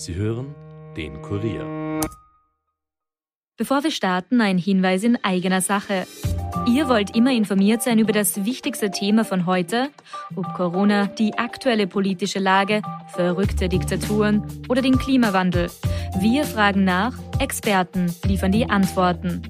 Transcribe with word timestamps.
Sie 0.00 0.14
hören 0.14 0.54
den 0.96 1.20
Kurier. 1.20 2.00
Bevor 3.58 3.84
wir 3.84 3.90
starten, 3.90 4.40
ein 4.40 4.56
Hinweis 4.56 5.04
in 5.04 5.22
eigener 5.22 5.60
Sache. 5.60 6.06
Ihr 6.66 6.88
wollt 6.88 7.14
immer 7.14 7.32
informiert 7.32 7.82
sein 7.82 7.98
über 7.98 8.12
das 8.12 8.46
wichtigste 8.46 8.90
Thema 8.90 9.26
von 9.26 9.44
heute, 9.44 9.90
ob 10.36 10.54
Corona, 10.54 11.06
die 11.06 11.36
aktuelle 11.36 11.86
politische 11.86 12.38
Lage, 12.38 12.80
verrückte 13.08 13.68
Diktaturen 13.68 14.42
oder 14.70 14.80
den 14.80 14.96
Klimawandel. 14.96 15.70
Wir 16.18 16.44
fragen 16.44 16.84
nach, 16.84 17.12
Experten 17.38 18.14
liefern 18.24 18.52
die 18.52 18.70
Antworten. 18.70 19.42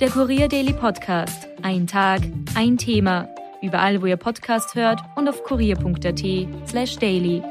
Der 0.00 0.10
Kurier 0.10 0.48
Daily 0.48 0.74
Podcast. 0.74 1.48
Ein 1.62 1.86
Tag, 1.86 2.20
ein 2.54 2.76
Thema. 2.76 3.26
Überall, 3.62 4.02
wo 4.02 4.06
ihr 4.06 4.18
Podcast 4.18 4.74
hört 4.74 5.00
und 5.16 5.30
auf 5.30 5.42
kurier.at 5.44 6.68
slash 6.68 6.96
daily. 6.96 7.42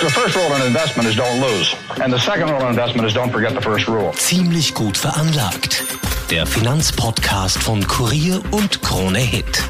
The 0.00 0.08
first 0.08 0.36
rule 0.36 0.54
in 0.54 0.62
investment 0.62 1.08
is 1.08 1.16
don't 1.16 1.40
lose. 1.40 1.74
And 2.00 2.12
the 2.12 2.20
second 2.20 2.50
rule 2.50 2.60
in 2.60 2.68
investment 2.68 3.08
is 3.08 3.14
don't 3.14 3.32
forget 3.32 3.52
the 3.52 3.60
first 3.60 3.88
rule. 3.88 4.12
Ziemlich 4.12 4.72
gut 4.72 4.96
veranlagt. 4.96 5.82
Der 6.30 6.46
Finanzpodcast 6.46 7.60
von 7.60 7.84
Kurier 7.84 8.40
und 8.52 8.80
Krone 8.80 9.18
Hit. 9.18 9.68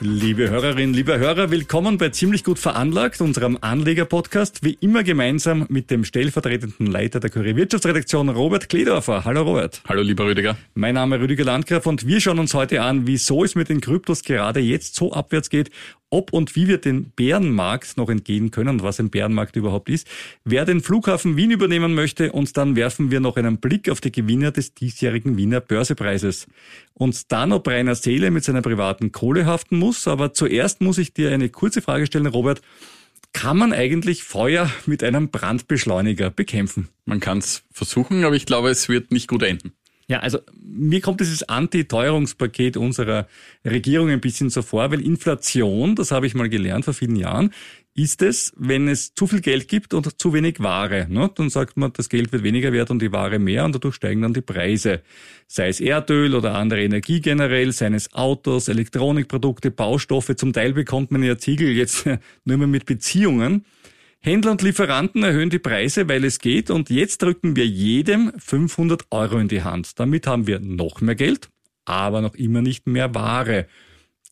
Liebe 0.00 0.48
Hörerinnen, 0.48 0.94
liebe 0.94 1.18
Hörer, 1.18 1.50
willkommen 1.50 1.98
bei 1.98 2.10
Ziemlich 2.10 2.44
gut 2.44 2.60
veranlagt, 2.60 3.20
unserem 3.20 3.58
Anleger-Podcast, 3.60 4.62
wie 4.62 4.78
immer 4.80 5.02
gemeinsam 5.02 5.66
mit 5.70 5.90
dem 5.90 6.04
stellvertretenden 6.04 6.86
Leiter 6.86 7.18
der 7.18 7.30
Kurier 7.30 7.56
Wirtschaftsredaktion, 7.56 8.28
Robert 8.28 8.68
Kledorfer. 8.68 9.24
Hallo 9.24 9.42
Robert. 9.42 9.82
Hallo 9.88 10.02
lieber 10.02 10.26
Rüdiger. 10.26 10.56
Mein 10.74 10.94
Name 10.94 11.16
ist 11.16 11.22
Rüdiger 11.22 11.42
Landgraf 11.42 11.84
und 11.86 12.06
wir 12.06 12.20
schauen 12.20 12.38
uns 12.38 12.54
heute 12.54 12.82
an, 12.82 13.08
wieso 13.08 13.42
es 13.42 13.56
mit 13.56 13.70
den 13.70 13.80
Kryptos 13.80 14.22
gerade 14.22 14.60
jetzt 14.60 14.94
so 14.94 15.12
abwärts 15.12 15.50
geht 15.50 15.72
ob 16.10 16.32
und 16.32 16.56
wie 16.56 16.68
wir 16.68 16.78
den 16.78 17.10
Bärenmarkt 17.10 17.96
noch 17.96 18.08
entgehen 18.08 18.50
können, 18.50 18.82
was 18.82 19.00
ein 19.00 19.10
Bärenmarkt 19.10 19.56
überhaupt 19.56 19.88
ist, 19.88 20.06
wer 20.44 20.64
den 20.64 20.80
Flughafen 20.80 21.36
Wien 21.36 21.50
übernehmen 21.50 21.94
möchte 21.94 22.32
und 22.32 22.56
dann 22.56 22.76
werfen 22.76 23.10
wir 23.10 23.20
noch 23.20 23.36
einen 23.36 23.58
Blick 23.58 23.88
auf 23.90 24.00
die 24.00 24.12
Gewinner 24.12 24.50
des 24.50 24.74
diesjährigen 24.74 25.36
Wiener 25.36 25.60
Börsepreises. 25.60 26.46
Und 26.94 27.30
dann, 27.32 27.52
ob 27.52 27.68
Rainer 27.68 27.94
Seele 27.94 28.30
mit 28.30 28.44
seiner 28.44 28.62
privaten 28.62 29.12
Kohle 29.12 29.46
haften 29.46 29.78
muss, 29.78 30.08
aber 30.08 30.32
zuerst 30.32 30.80
muss 30.80 30.98
ich 30.98 31.12
dir 31.12 31.30
eine 31.30 31.48
kurze 31.48 31.82
Frage 31.82 32.06
stellen, 32.06 32.26
Robert. 32.26 32.62
Kann 33.34 33.58
man 33.58 33.74
eigentlich 33.74 34.24
Feuer 34.24 34.70
mit 34.86 35.04
einem 35.04 35.28
Brandbeschleuniger 35.28 36.30
bekämpfen? 36.30 36.88
Man 37.04 37.20
kann 37.20 37.38
es 37.38 37.62
versuchen, 37.70 38.24
aber 38.24 38.34
ich 38.34 38.46
glaube, 38.46 38.70
es 38.70 38.88
wird 38.88 39.12
nicht 39.12 39.28
gut 39.28 39.42
enden. 39.42 39.72
Ja, 40.10 40.20
also 40.20 40.38
mir 40.64 41.02
kommt 41.02 41.20
dieses 41.20 41.42
Anti-Teuerungspaket 41.42 42.78
unserer 42.78 43.28
Regierung 43.62 44.08
ein 44.08 44.22
bisschen 44.22 44.48
so 44.48 44.62
vor, 44.62 44.90
weil 44.90 45.02
Inflation, 45.02 45.96
das 45.96 46.12
habe 46.12 46.26
ich 46.26 46.34
mal 46.34 46.48
gelernt 46.48 46.86
vor 46.86 46.94
vielen 46.94 47.16
Jahren, 47.16 47.52
ist 47.94 48.22
es, 48.22 48.52
wenn 48.56 48.88
es 48.88 49.12
zu 49.14 49.26
viel 49.26 49.42
Geld 49.42 49.68
gibt 49.68 49.92
und 49.92 50.18
zu 50.18 50.32
wenig 50.32 50.60
Ware. 50.60 51.08
Ne? 51.10 51.30
Dann 51.34 51.50
sagt 51.50 51.76
man, 51.76 51.92
das 51.92 52.08
Geld 52.08 52.32
wird 52.32 52.42
weniger 52.42 52.72
wert 52.72 52.90
und 52.90 53.02
die 53.02 53.12
Ware 53.12 53.38
mehr 53.38 53.66
und 53.66 53.74
dadurch 53.74 53.96
steigen 53.96 54.22
dann 54.22 54.32
die 54.32 54.40
Preise. 54.40 55.02
Sei 55.46 55.68
es 55.68 55.80
Erdöl 55.80 56.34
oder 56.34 56.54
andere 56.54 56.82
Energie 56.82 57.20
generell, 57.20 57.72
seien 57.72 57.94
es 57.94 58.14
Autos, 58.14 58.68
Elektronikprodukte, 58.68 59.70
Baustoffe. 59.70 60.36
Zum 60.36 60.52
Teil 60.52 60.72
bekommt 60.72 61.10
man 61.10 61.22
ja 61.22 61.36
Ziegel 61.36 61.68
jetzt 61.70 62.06
nur 62.44 62.56
mehr 62.56 62.66
mit 62.66 62.86
Beziehungen. 62.86 63.66
Händler 64.20 64.50
und 64.50 64.62
Lieferanten 64.62 65.22
erhöhen 65.22 65.50
die 65.50 65.58
Preise, 65.58 66.08
weil 66.08 66.24
es 66.24 66.38
geht 66.38 66.70
und 66.70 66.90
jetzt 66.90 67.22
drücken 67.22 67.56
wir 67.56 67.66
jedem 67.66 68.32
500 68.36 69.04
Euro 69.10 69.38
in 69.38 69.48
die 69.48 69.62
Hand. 69.62 69.98
Damit 69.98 70.26
haben 70.26 70.46
wir 70.46 70.58
noch 70.58 71.00
mehr 71.00 71.14
Geld, 71.14 71.48
aber 71.84 72.20
noch 72.20 72.34
immer 72.34 72.60
nicht 72.60 72.86
mehr 72.86 73.14
Ware. 73.14 73.66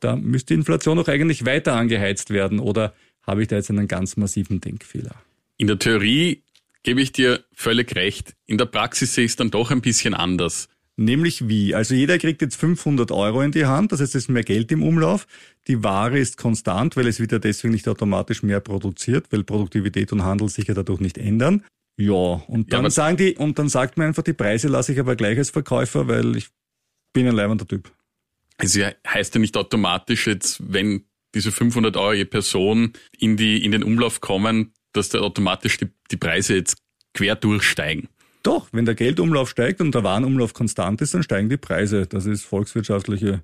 Da 0.00 0.16
müsste 0.16 0.54
die 0.54 0.58
Inflation 0.58 0.96
doch 0.96 1.08
eigentlich 1.08 1.46
weiter 1.46 1.74
angeheizt 1.74 2.30
werden 2.30 2.58
oder 2.58 2.94
habe 3.22 3.42
ich 3.42 3.48
da 3.48 3.56
jetzt 3.56 3.70
einen 3.70 3.88
ganz 3.88 4.16
massiven 4.16 4.60
Denkfehler? 4.60 5.14
In 5.56 5.66
der 5.68 5.78
Theorie 5.78 6.42
gebe 6.82 7.00
ich 7.00 7.12
dir 7.12 7.44
völlig 7.52 7.94
recht. 7.96 8.34
In 8.46 8.58
der 8.58 8.66
Praxis 8.66 9.14
sehe 9.14 9.24
ich 9.24 9.32
es 9.32 9.36
dann 9.36 9.50
doch 9.50 9.70
ein 9.70 9.80
bisschen 9.80 10.14
anders. 10.14 10.68
Nämlich 10.98 11.46
wie? 11.48 11.74
Also 11.74 11.94
jeder 11.94 12.18
kriegt 12.18 12.40
jetzt 12.40 12.56
500 12.56 13.10
Euro 13.12 13.42
in 13.42 13.52
die 13.52 13.66
Hand, 13.66 13.92
das 13.92 14.00
heißt, 14.00 14.14
es 14.14 14.24
ist 14.24 14.28
mehr 14.28 14.44
Geld 14.44 14.72
im 14.72 14.82
Umlauf. 14.82 15.26
Die 15.68 15.82
Ware 15.84 16.18
ist 16.18 16.38
konstant, 16.38 16.96
weil 16.96 17.06
es 17.06 17.20
wird 17.20 17.32
ja 17.32 17.38
deswegen 17.38 17.74
nicht 17.74 17.86
automatisch 17.86 18.42
mehr 18.42 18.60
produziert, 18.60 19.26
weil 19.30 19.44
Produktivität 19.44 20.12
und 20.12 20.24
Handel 20.24 20.48
sich 20.48 20.68
ja 20.68 20.74
dadurch 20.74 21.00
nicht 21.00 21.18
ändern. 21.18 21.64
Ja, 21.98 22.12
und 22.12 22.72
dann 22.72 22.84
ja, 22.84 22.90
sagen 22.90 23.16
die, 23.18 23.36
und 23.36 23.58
dann 23.58 23.68
sagt 23.68 23.98
man 23.98 24.08
einfach, 24.08 24.22
die 24.22 24.32
Preise 24.32 24.68
lasse 24.68 24.92
ich 24.92 25.00
aber 25.00 25.16
gleich 25.16 25.36
als 25.36 25.50
Verkäufer, 25.50 26.08
weil 26.08 26.36
ich 26.36 26.48
bin 27.12 27.26
ein 27.26 27.34
leibender 27.34 27.66
Typ. 27.66 27.90
Es 28.58 28.78
heißt 29.06 29.34
ja 29.34 29.40
nicht 29.40 29.56
automatisch 29.56 30.26
jetzt, 30.26 30.60
wenn 30.72 31.04
diese 31.34 31.52
500 31.52 31.96
Euro 31.96 32.14
je 32.14 32.24
Person 32.24 32.92
in 33.18 33.36
die, 33.36 33.62
in 33.62 33.72
den 33.72 33.82
Umlauf 33.82 34.22
kommen, 34.22 34.72
dass 34.92 35.10
da 35.10 35.20
automatisch 35.20 35.76
die, 35.76 35.88
die 36.10 36.16
Preise 36.16 36.54
jetzt 36.54 36.78
quer 37.12 37.36
durchsteigen. 37.36 38.08
Doch, 38.46 38.68
wenn 38.70 38.84
der 38.84 38.94
Geldumlauf 38.94 39.50
steigt 39.50 39.80
und 39.80 39.92
der 39.92 40.04
Warenumlauf 40.04 40.54
konstant 40.54 41.00
ist, 41.00 41.14
dann 41.14 41.24
steigen 41.24 41.48
die 41.48 41.56
Preise. 41.56 42.06
Das 42.06 42.26
ist 42.26 42.44
volkswirtschaftliche 42.44 43.42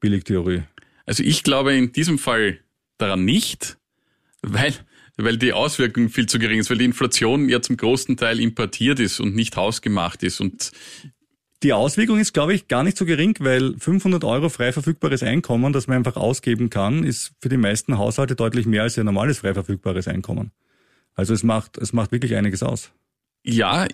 Billigtheorie. 0.00 0.62
Also 1.04 1.22
ich 1.22 1.42
glaube 1.42 1.74
in 1.74 1.92
diesem 1.92 2.18
Fall 2.18 2.58
daran 2.96 3.26
nicht, 3.26 3.76
weil, 4.40 4.72
weil 5.18 5.36
die 5.36 5.52
Auswirkung 5.52 6.08
viel 6.08 6.24
zu 6.24 6.38
gering 6.38 6.60
ist, 6.60 6.70
weil 6.70 6.78
die 6.78 6.86
Inflation 6.86 7.50
ja 7.50 7.60
zum 7.60 7.76
großen 7.76 8.16
Teil 8.16 8.40
importiert 8.40 9.00
ist 9.00 9.20
und 9.20 9.34
nicht 9.34 9.54
hausgemacht 9.56 10.22
ist 10.22 10.40
und 10.40 10.72
die 11.62 11.74
Auswirkung 11.74 12.18
ist, 12.18 12.32
glaube 12.32 12.54
ich, 12.54 12.68
gar 12.68 12.84
nicht 12.84 12.96
so 12.96 13.04
gering, 13.04 13.34
weil 13.40 13.74
500 13.78 14.24
Euro 14.24 14.48
frei 14.48 14.72
verfügbares 14.72 15.22
Einkommen, 15.22 15.74
das 15.74 15.88
man 15.88 15.98
einfach 15.98 16.16
ausgeben 16.16 16.70
kann, 16.70 17.04
ist 17.04 17.32
für 17.42 17.50
die 17.50 17.56
meisten 17.58 17.98
Haushalte 17.98 18.34
deutlich 18.34 18.64
mehr 18.64 18.84
als 18.84 18.96
ihr 18.96 19.04
normales 19.04 19.40
frei 19.40 19.52
verfügbares 19.52 20.08
Einkommen. 20.08 20.52
Also 21.14 21.34
es 21.34 21.42
macht, 21.42 21.76
es 21.76 21.92
macht 21.92 22.12
wirklich 22.12 22.36
einiges 22.36 22.62
aus. 22.62 22.92
Ja, 23.42 23.88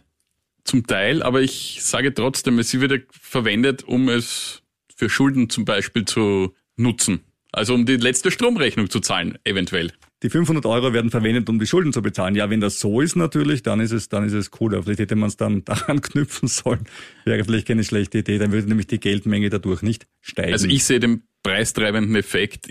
zum 0.65 0.87
Teil, 0.87 1.23
aber 1.23 1.43
ich 1.43 1.79
sage 1.83 2.13
trotzdem, 2.15 2.59
es 2.59 2.79
wird 2.79 3.07
verwendet, 3.11 3.85
um 3.85 4.09
es 4.09 4.63
für 4.97 5.09
Schulden 5.11 5.51
zum 5.51 5.65
Beispiel 5.65 6.05
zu 6.05 6.55
nutzen. 6.77 7.21
Also 7.53 7.75
um 7.75 7.87
die 7.87 7.97
letzte 7.97 8.31
Stromrechnung 8.31 8.91
zu 8.91 9.01
zahlen, 9.01 9.39
eventuell. 9.45 9.93
Die 10.25 10.31
500 10.31 10.65
Euro 10.67 10.93
werden 10.93 11.11
verwendet, 11.11 11.49
um 11.49 11.59
die 11.59 11.67
Schulden 11.67 11.93
zu 11.93 12.03
bezahlen. 12.03 12.35
Ja, 12.35 12.49
wenn 12.51 12.61
das 12.61 12.81
so 12.81 13.01
ist 13.01 13.15
natürlich, 13.15 13.63
dann 13.63 13.79
ist 13.79 13.93
es, 13.93 14.09
dann 14.09 14.25
ist 14.25 14.33
es 14.33 14.51
cool. 14.59 14.83
Vielleicht 14.83 14.99
hätte 14.99 15.17
man 15.17 15.29
es 15.29 15.37
dann 15.37 15.65
daran 15.67 16.01
knüpfen 16.01 16.49
sollen. 16.49 16.85
Wäre 17.25 17.45
vielleicht 17.45 17.69
keine 17.69 17.85
schlechte 17.85 18.19
Idee. 18.19 18.39
Dann 18.39 18.51
würde 18.51 18.69
nämlich 18.69 18.87
die 18.87 18.99
Geldmenge 18.99 19.51
dadurch 19.51 19.83
nicht 19.83 20.07
steigen. 20.21 20.53
Also 20.53 20.67
ich 20.67 20.85
sehe 20.85 20.99
den 20.99 21.25
preistreibenden 21.43 22.17
Effekt, 22.17 22.69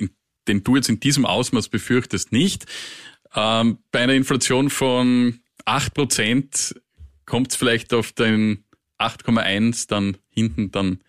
den 0.47 0.63
du 0.63 0.75
jetzt 0.75 0.89
in 0.89 0.99
diesem 0.99 1.25
Ausmaß 1.25 1.69
befürchtest, 1.69 2.31
nicht. 2.31 2.65
Ähm, 3.35 3.77
bei 3.91 3.99
einer 3.99 4.13
Inflation 4.13 4.69
von 4.69 5.39
8 5.65 5.93
Prozent 5.93 6.75
kommt 7.25 7.51
es 7.51 7.55
vielleicht 7.55 7.93
auf 7.93 8.11
den 8.11 8.63
8,1 8.99 9.87
dann 9.87 10.17
hinten 10.29 10.71
dann 10.71 10.99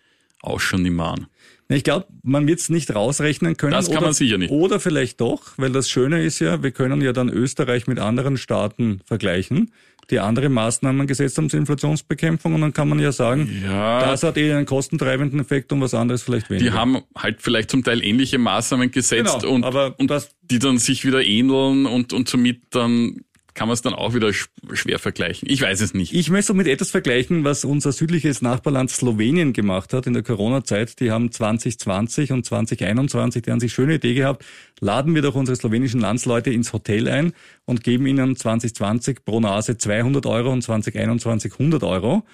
auch 0.41 0.59
schon 0.59 0.85
im 0.85 0.99
an. 0.99 1.27
Ich 1.67 1.83
glaube, 1.83 2.05
man 2.21 2.47
wird 2.47 2.59
es 2.59 2.69
nicht 2.69 2.93
rausrechnen 2.93 3.57
können. 3.57 3.71
Das 3.73 3.87
kann 3.87 3.97
oder, 3.97 4.07
man 4.07 4.13
sicher 4.13 4.37
nicht. 4.37 4.51
Oder 4.51 4.79
vielleicht 4.79 5.19
doch, 5.19 5.53
weil 5.57 5.71
das 5.71 5.89
Schöne 5.89 6.23
ist 6.23 6.39
ja, 6.39 6.61
wir 6.61 6.71
können 6.71 7.01
ja 7.01 7.11
dann 7.11 7.29
Österreich 7.29 7.87
mit 7.87 7.97
anderen 7.97 8.37
Staaten 8.37 9.01
vergleichen, 9.05 9.71
die 10.11 10.19
andere 10.19 10.49
Maßnahmen 10.49 11.07
gesetzt 11.07 11.39
haben 11.39 11.49
zur 11.49 11.59
Inflationsbekämpfung 11.59 12.53
und 12.53 12.61
dann 12.61 12.73
kann 12.73 12.87
man 12.87 12.99
ja 12.99 13.11
sagen, 13.11 13.49
ja, 13.63 14.05
das 14.05 14.21
hat 14.21 14.37
eh 14.37 14.53
einen 14.53 14.67
kostentreibenden 14.67 15.39
Effekt 15.39 15.71
und 15.71 15.81
was 15.81 15.95
anderes 15.95 16.21
vielleicht 16.21 16.51
weniger. 16.51 16.69
Die 16.69 16.77
haben 16.77 17.01
halt 17.17 17.41
vielleicht 17.41 17.71
zum 17.71 17.83
Teil 17.83 18.03
ähnliche 18.03 18.37
Maßnahmen 18.37 18.91
gesetzt 18.91 19.39
genau, 19.41 19.55
und, 19.55 19.63
aber 19.63 19.95
und 19.97 20.11
das, 20.11 20.29
die 20.43 20.59
dann 20.59 20.77
sich 20.77 21.03
wieder 21.03 21.23
ähneln 21.23 21.87
und, 21.87 22.13
und 22.13 22.29
somit 22.29 22.61
dann 22.69 23.21
kann 23.55 23.69
man 23.69 23.73
es 23.73 23.81
dann 23.81 23.93
auch 23.93 24.13
wieder 24.13 24.31
schwer 24.33 24.99
vergleichen. 24.99 25.49
Ich 25.49 25.61
weiß 25.61 25.79
es 25.81 25.93
nicht. 25.93 26.13
Ich 26.13 26.29
möchte 26.29 26.53
mit 26.53 26.67
etwas 26.67 26.91
vergleichen, 26.91 27.45
was 27.45 27.63
unser 27.63 27.93
südliches 27.93 28.41
Nachbarland 28.41 28.91
Slowenien 28.91 29.53
gemacht 29.53 29.93
hat 29.93 30.05
in 30.07 30.13
der 30.13 30.23
Corona-Zeit. 30.23 30.99
Die 30.99 31.09
haben 31.09 31.31
2020 31.31 32.33
und 32.33 32.45
2021, 32.45 33.43
die 33.43 33.51
haben 33.51 33.61
sich 33.61 33.73
schöne 33.73 33.95
Idee 33.95 34.13
gehabt, 34.13 34.45
laden 34.81 35.15
wir 35.15 35.21
doch 35.21 35.35
unsere 35.35 35.55
slowenischen 35.55 36.01
Landsleute 36.01 36.51
ins 36.51 36.73
Hotel 36.73 37.07
ein 37.07 37.33
und 37.63 37.83
geben 37.83 38.05
ihnen 38.05 38.35
2020 38.35 39.23
pro 39.23 39.39
Nase 39.39 39.77
200 39.77 40.25
Euro 40.25 40.51
und 40.51 40.61
2021 40.61 41.53
100 41.53 41.83
Euro. 41.83 42.25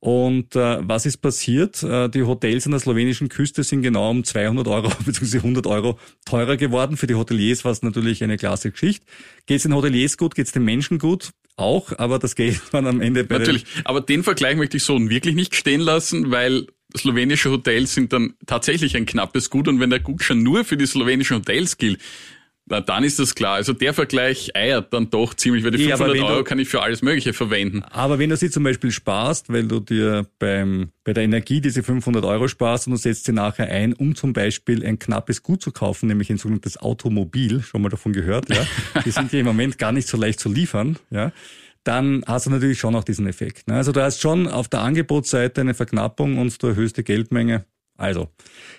Und 0.00 0.54
äh, 0.54 0.78
was 0.80 1.06
ist 1.06 1.18
passiert? 1.18 1.82
Äh, 1.82 2.08
die 2.08 2.22
Hotels 2.22 2.66
an 2.66 2.72
der 2.72 2.80
slowenischen 2.80 3.28
Küste 3.28 3.64
sind 3.64 3.82
genau 3.82 4.10
um 4.10 4.22
200 4.22 4.68
Euro 4.68 4.90
bzw. 5.04 5.38
100 5.38 5.66
Euro 5.66 5.98
teurer 6.24 6.56
geworden. 6.56 6.96
Für 6.96 7.08
die 7.08 7.14
Hoteliers 7.14 7.64
war 7.64 7.72
es 7.72 7.82
natürlich 7.82 8.22
eine 8.22 8.36
klasse 8.36 8.70
Geschichte. 8.70 9.04
Geht 9.46 9.56
es 9.56 9.62
den 9.64 9.74
Hoteliers 9.74 10.16
gut? 10.16 10.36
Geht 10.36 10.46
es 10.46 10.52
den 10.52 10.64
Menschen 10.64 10.98
gut? 10.98 11.30
Auch, 11.56 11.98
aber 11.98 12.20
das 12.20 12.36
Geld 12.36 12.60
dann 12.70 12.86
am 12.86 13.00
Ende 13.00 13.24
bei 13.24 13.38
Natürlich, 13.38 13.64
aber 13.82 14.00
den 14.00 14.22
Vergleich 14.22 14.56
möchte 14.56 14.76
ich 14.76 14.84
so 14.84 14.96
wirklich 15.10 15.34
nicht 15.34 15.56
stehen 15.56 15.80
lassen, 15.80 16.30
weil 16.30 16.68
slowenische 16.96 17.50
Hotels 17.50 17.94
sind 17.94 18.12
dann 18.12 18.34
tatsächlich 18.46 18.96
ein 18.96 19.06
knappes 19.06 19.50
Gut 19.50 19.66
und 19.66 19.80
wenn 19.80 19.90
der 19.90 19.98
Gutschein 19.98 20.44
nur 20.44 20.64
für 20.64 20.76
die 20.76 20.86
slowenischen 20.86 21.38
Hotels 21.38 21.76
gilt, 21.76 21.98
Na, 22.70 22.80
dann 22.80 23.02
ist 23.04 23.18
das 23.18 23.34
klar. 23.34 23.54
Also 23.54 23.72
der 23.72 23.94
Vergleich 23.94 24.54
eiert 24.54 24.92
dann 24.92 25.08
doch 25.10 25.32
ziemlich, 25.34 25.64
weil 25.64 25.70
die 25.70 25.78
Ja, 25.84 25.94
aber 25.94 26.04
500 26.06 26.16
wenn 26.16 26.24
Euro 26.30 26.38
du- 26.38 26.44
kann 26.44 26.58
ich 26.58 26.68
für 26.68 26.82
alles 26.82 27.00
Mögliche 27.02 27.32
verwenden. 27.32 27.82
Aber 27.90 28.18
wenn 28.18 28.28
du 28.30 28.36
sie 28.36 28.50
zum 28.50 28.62
Beispiel 28.64 28.90
sparst, 28.90 29.50
weil 29.52 29.66
du 29.66 29.80
dir 29.80 30.26
beim, 30.38 30.90
bei 31.04 31.12
der 31.14 31.24
Energie 31.24 31.60
diese 31.60 31.82
500 31.82 32.24
Euro 32.24 32.46
sparst 32.48 32.86
und 32.86 32.92
du 32.92 32.96
setzt 32.98 33.24
sie 33.24 33.32
nachher 33.32 33.68
ein, 33.70 33.92
um 33.94 34.14
zum 34.14 34.32
Beispiel 34.32 34.84
ein 34.84 34.98
knappes 34.98 35.42
Gut 35.42 35.62
zu 35.62 35.70
kaufen, 35.72 36.08
nämlich 36.08 36.30
ein 36.30 36.38
sogenanntes 36.38 36.76
Automobil, 36.76 37.62
schon 37.62 37.80
mal 37.82 37.88
davon 37.88 38.12
gehört, 38.12 38.48
ja. 38.54 38.66
Die 39.04 39.10
sind 39.10 39.32
ja 39.32 39.40
im 39.40 39.46
Moment 39.46 39.78
gar 39.78 39.92
nicht 39.92 40.08
so 40.08 40.16
leicht 40.18 40.40
zu 40.40 40.50
liefern, 40.52 40.98
ja. 41.10 41.32
Dann 41.84 42.22
hast 42.26 42.44
du 42.44 42.50
natürlich 42.50 42.78
schon 42.78 42.94
auch 42.96 43.04
diesen 43.04 43.26
Effekt. 43.26 43.66
Ne? 43.68 43.74
Also 43.76 43.92
du 43.92 44.02
hast 44.02 44.20
schon 44.20 44.46
auf 44.46 44.68
der 44.68 44.80
Angebotsseite 44.80 45.62
eine 45.62 45.72
Verknappung 45.72 46.36
und 46.36 46.62
du 46.62 46.66
erhöhst 46.66 46.98
die 46.98 47.04
Geldmenge. 47.04 47.64
Also, 47.98 48.28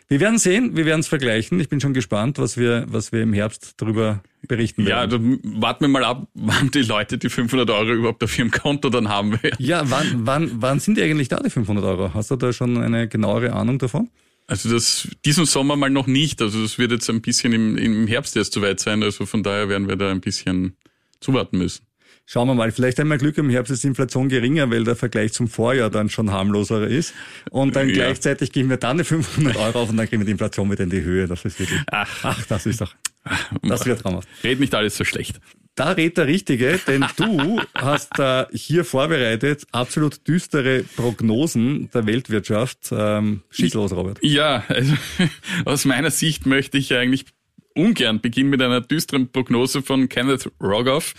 wir 0.08 0.20
werden 0.22 0.40
sehen, 0.40 0.76
wir 0.78 0.86
werden 0.86 1.02
es 1.02 1.08
vergleichen. 1.08 1.60
Ich 1.60 1.68
bin 1.70 1.80
schon 1.82 1.94
gespannt, 1.94 2.40
was 2.40 2.56
wir, 2.58 2.86
was 2.88 3.12
wir 3.12 3.22
im 3.22 3.34
Herbst 3.34 3.74
darüber 3.78 4.24
berichten 4.48 4.88
Ja, 4.88 5.02
werden. 5.02 5.40
dann 5.44 5.62
warten 5.62 5.82
wir 5.84 5.90
mal 5.90 6.06
ab, 6.06 6.28
wann 6.34 6.72
die 6.72 6.82
Leute 6.82 7.18
die 7.18 7.30
500 7.30 7.70
Euro 7.70 7.92
überhaupt 7.94 8.24
auf 8.24 8.40
ihrem 8.40 8.50
Konto 8.50 8.90
dann 8.90 9.10
haben 9.10 9.34
werden. 9.44 9.58
Ja, 9.60 9.84
wann, 9.92 10.26
wann, 10.26 10.52
wann 10.62 10.80
sind 10.80 10.98
die 10.98 11.04
eigentlich 11.04 11.28
da, 11.28 11.38
die 11.38 11.50
500 11.50 11.84
Euro? 11.84 12.14
Hast 12.14 12.32
du 12.32 12.38
da 12.38 12.54
schon 12.54 12.78
eine 12.82 13.08
genauere 13.10 13.52
Ahnung 13.54 13.78
davon? 13.78 14.10
Also 14.48 14.70
das 14.70 15.08
diesen 15.26 15.46
Sommer 15.46 15.76
mal 15.76 15.90
noch 15.92 16.08
nicht. 16.08 16.42
Also 16.42 16.64
das 16.64 16.80
wird 16.80 16.92
jetzt 16.92 17.08
ein 17.10 17.22
bisschen 17.22 17.54
im, 17.54 17.78
im 17.78 18.08
Herbst 18.08 18.36
erst 18.36 18.54
soweit 18.54 18.80
sein. 18.80 19.04
Also 19.04 19.26
von 19.28 19.44
daher 19.44 19.70
werden 19.70 19.88
wir 19.88 19.96
da 19.96 20.10
ein 20.10 20.22
bisschen 20.22 20.76
zuwarten 21.20 21.58
müssen. 21.60 21.84
Schauen 22.32 22.48
wir 22.48 22.54
mal, 22.54 22.72
vielleicht 22.72 23.00
einmal 23.00 23.18
Glück, 23.18 23.40
im 23.40 23.50
Herbst 23.50 23.72
ist 23.72 23.82
die 23.84 23.88
Inflation 23.88 24.30
geringer, 24.30 24.70
weil 24.70 24.84
der 24.84 24.96
Vergleich 24.96 25.34
zum 25.34 25.48
Vorjahr 25.48 25.90
dann 25.90 26.12
schon 26.12 26.30
harmloser 26.30 26.88
ist. 26.88 27.16
Und 27.50 27.76
dann 27.76 27.88
Ja. 27.90 27.96
gleichzeitig 27.96 28.52
geben 28.52 28.70
wir 28.70 28.78
dann 28.78 29.00
die 29.00 29.04
500 29.04 29.56
Euro 29.58 29.82
auf 29.82 29.90
und 29.90 29.98
dann 29.98 30.08
kriegen 30.08 30.22
wir 30.22 30.26
die 30.28 30.34
Inflation 30.34 30.70
wieder 30.72 30.84
in 30.84 30.92
die 30.92 31.02
Höhe. 31.02 31.28
Das 31.28 31.44
ist 31.44 31.60
wirklich, 31.60 31.80
Ach, 31.92 32.08
ach, 32.22 32.46
das 32.46 32.68
ist 32.68 32.82
doch, 32.82 32.94
das 33.64 33.84
wird 33.88 34.02
traumhaft. 34.02 34.28
red 34.44 34.60
nicht 34.60 34.76
alles 34.76 34.96
so 34.96 35.06
schlecht. 35.06 35.40
Da 35.74 35.92
redet 35.94 36.18
der 36.18 36.28
Richtige, 36.28 36.80
denn 36.86 37.04
du 37.16 37.62
hast 37.74 38.20
äh, 38.20 38.46
hier 38.52 38.86
vorbereitet 38.86 39.66
absolut 39.72 40.28
düstere 40.28 40.84
Prognosen 40.98 41.90
der 41.96 42.06
Weltwirtschaft. 42.06 42.90
Ähm, 42.92 43.42
schieß 43.50 43.74
los, 43.74 43.92
Robert. 43.94 44.20
Ja, 44.22 44.64
also 44.68 44.94
aus 45.66 45.86
meiner 45.86 46.12
Sicht 46.12 46.46
möchte 46.46 46.78
ich 46.78 46.94
eigentlich 46.94 47.26
ungern 47.80 48.22
beginnen 48.22 48.50
mit 48.50 48.62
einer 48.62 48.82
düsteren 48.82 49.32
Prognose 49.32 49.82
von 49.82 50.10
Kenneth 50.10 50.52
Rogoff. 50.62 51.14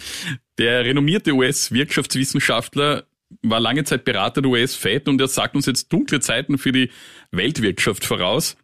Der 0.58 0.84
renommierte 0.84 1.32
US-Wirtschaftswissenschaftler 1.32 3.04
war 3.42 3.60
lange 3.60 3.84
Zeit 3.84 4.04
Berater 4.04 4.42
der 4.42 4.50
US-Fed 4.50 5.08
und 5.08 5.20
er 5.20 5.28
sagt 5.28 5.56
uns 5.56 5.66
jetzt 5.66 5.92
dunkle 5.92 6.20
Zeiten 6.20 6.58
für 6.58 6.72
die 6.72 6.90
Weltwirtschaft 7.30 8.04
voraus. 8.04 8.56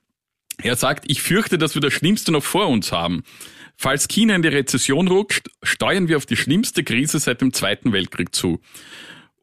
Er 0.62 0.76
sagt, 0.76 1.04
ich 1.08 1.22
fürchte, 1.22 1.58
dass 1.58 1.74
wir 1.74 1.80
das 1.80 1.92
Schlimmste 1.92 2.32
noch 2.32 2.44
vor 2.44 2.68
uns 2.68 2.92
haben. 2.92 3.22
Falls 3.76 4.08
China 4.08 4.34
in 4.34 4.42
die 4.42 4.48
Rezession 4.48 5.08
rutscht, 5.08 5.48
steuern 5.62 6.08
wir 6.08 6.16
auf 6.16 6.26
die 6.26 6.36
schlimmste 6.36 6.82
Krise 6.82 7.18
seit 7.18 7.40
dem 7.42 7.52
Zweiten 7.52 7.92
Weltkrieg 7.92 8.34
zu. 8.34 8.60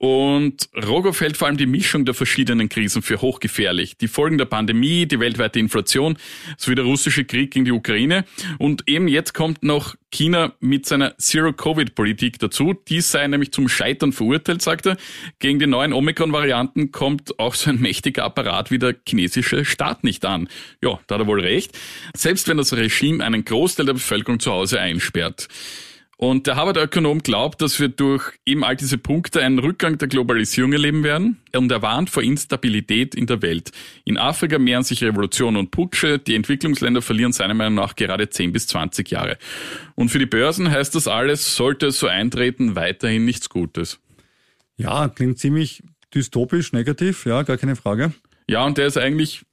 Und 0.03 0.67
Rogoff 0.75 1.21
hält 1.21 1.37
vor 1.37 1.47
allem 1.47 1.55
die 1.55 1.65
Mischung 1.65 2.03
der 2.03 2.13
verschiedenen 2.13 2.67
Krisen 2.67 3.01
für 3.01 3.21
hochgefährlich. 3.21 3.95
Die 3.95 4.09
Folgen 4.09 4.37
der 4.37 4.43
Pandemie, 4.43 5.05
die 5.05 5.17
weltweite 5.17 5.59
Inflation 5.59 6.17
sowie 6.57 6.75
der 6.75 6.83
russische 6.83 7.23
Krieg 7.23 7.51
gegen 7.51 7.63
die 7.63 7.71
Ukraine. 7.71 8.25
Und 8.59 8.83
eben 8.85 9.07
jetzt 9.07 9.33
kommt 9.33 9.63
noch 9.63 9.95
China 10.11 10.51
mit 10.59 10.85
seiner 10.85 11.17
Zero-Covid-Politik 11.17 12.37
dazu. 12.37 12.73
Dies 12.89 13.11
sei 13.11 13.25
nämlich 13.27 13.53
zum 13.53 13.69
Scheitern 13.69 14.11
verurteilt, 14.11 14.61
sagt 14.61 14.87
er. 14.87 14.97
Gegen 15.39 15.59
die 15.59 15.67
neuen 15.67 15.93
Omikron-Varianten 15.93 16.91
kommt 16.91 17.39
auch 17.39 17.55
so 17.55 17.69
ein 17.69 17.79
mächtiger 17.79 18.25
Apparat 18.25 18.71
wie 18.71 18.79
der 18.79 18.95
chinesische 19.07 19.63
Staat 19.63 20.03
nicht 20.03 20.25
an. 20.25 20.49
Ja, 20.81 20.99
da 21.07 21.15
hat 21.15 21.21
er 21.21 21.27
wohl 21.27 21.39
recht. 21.39 21.79
Selbst 22.13 22.49
wenn 22.49 22.57
das 22.57 22.73
Regime 22.73 23.23
einen 23.23 23.45
Großteil 23.45 23.85
der 23.85 23.93
Bevölkerung 23.93 24.41
zu 24.41 24.51
Hause 24.51 24.81
einsperrt. 24.81 25.47
Und 26.17 26.47
der 26.47 26.55
Harvard-Ökonom 26.55 27.23
glaubt, 27.23 27.61
dass 27.61 27.79
wir 27.79 27.89
durch 27.89 28.33
eben 28.45 28.63
all 28.63 28.75
diese 28.75 28.97
Punkte 28.97 29.41
einen 29.41 29.59
Rückgang 29.59 29.97
der 29.97 30.07
Globalisierung 30.07 30.71
erleben 30.71 31.03
werden. 31.03 31.41
Und 31.55 31.71
er 31.71 31.81
warnt 31.81 32.09
vor 32.09 32.21
Instabilität 32.21 33.15
in 33.15 33.25
der 33.25 33.41
Welt. 33.41 33.71
In 34.05 34.17
Afrika 34.17 34.59
mehren 34.59 34.83
sich 34.83 35.03
Revolutionen 35.03 35.57
und 35.57 35.71
Putsche. 35.71 36.19
Die 36.19 36.35
Entwicklungsländer 36.35 37.01
verlieren 37.01 37.33
seiner 37.33 37.55
Meinung 37.55 37.75
nach 37.75 37.95
gerade 37.95 38.29
10 38.29 38.53
bis 38.53 38.67
20 38.67 39.09
Jahre. 39.09 39.37
Und 39.95 40.09
für 40.09 40.19
die 40.19 40.25
Börsen 40.27 40.69
heißt 40.69 40.93
das 40.95 41.07
alles, 41.07 41.55
sollte 41.55 41.87
es 41.87 41.99
so 41.99 42.07
eintreten, 42.07 42.75
weiterhin 42.75 43.25
nichts 43.25 43.49
Gutes. 43.49 43.99
Ja, 44.77 45.09
klingt 45.09 45.39
ziemlich 45.39 45.83
dystopisch, 46.13 46.73
negativ, 46.73 47.25
ja, 47.25 47.41
gar 47.41 47.57
keine 47.57 47.75
Frage. 47.75 48.13
Ja, 48.47 48.65
und 48.65 48.77
der 48.77 48.87
ist 48.87 48.97
eigentlich 48.97 49.43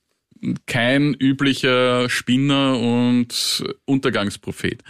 kein 0.66 1.14
üblicher 1.14 2.08
Spinner 2.08 2.78
und 2.78 3.64
Untergangsprophet. 3.84 4.82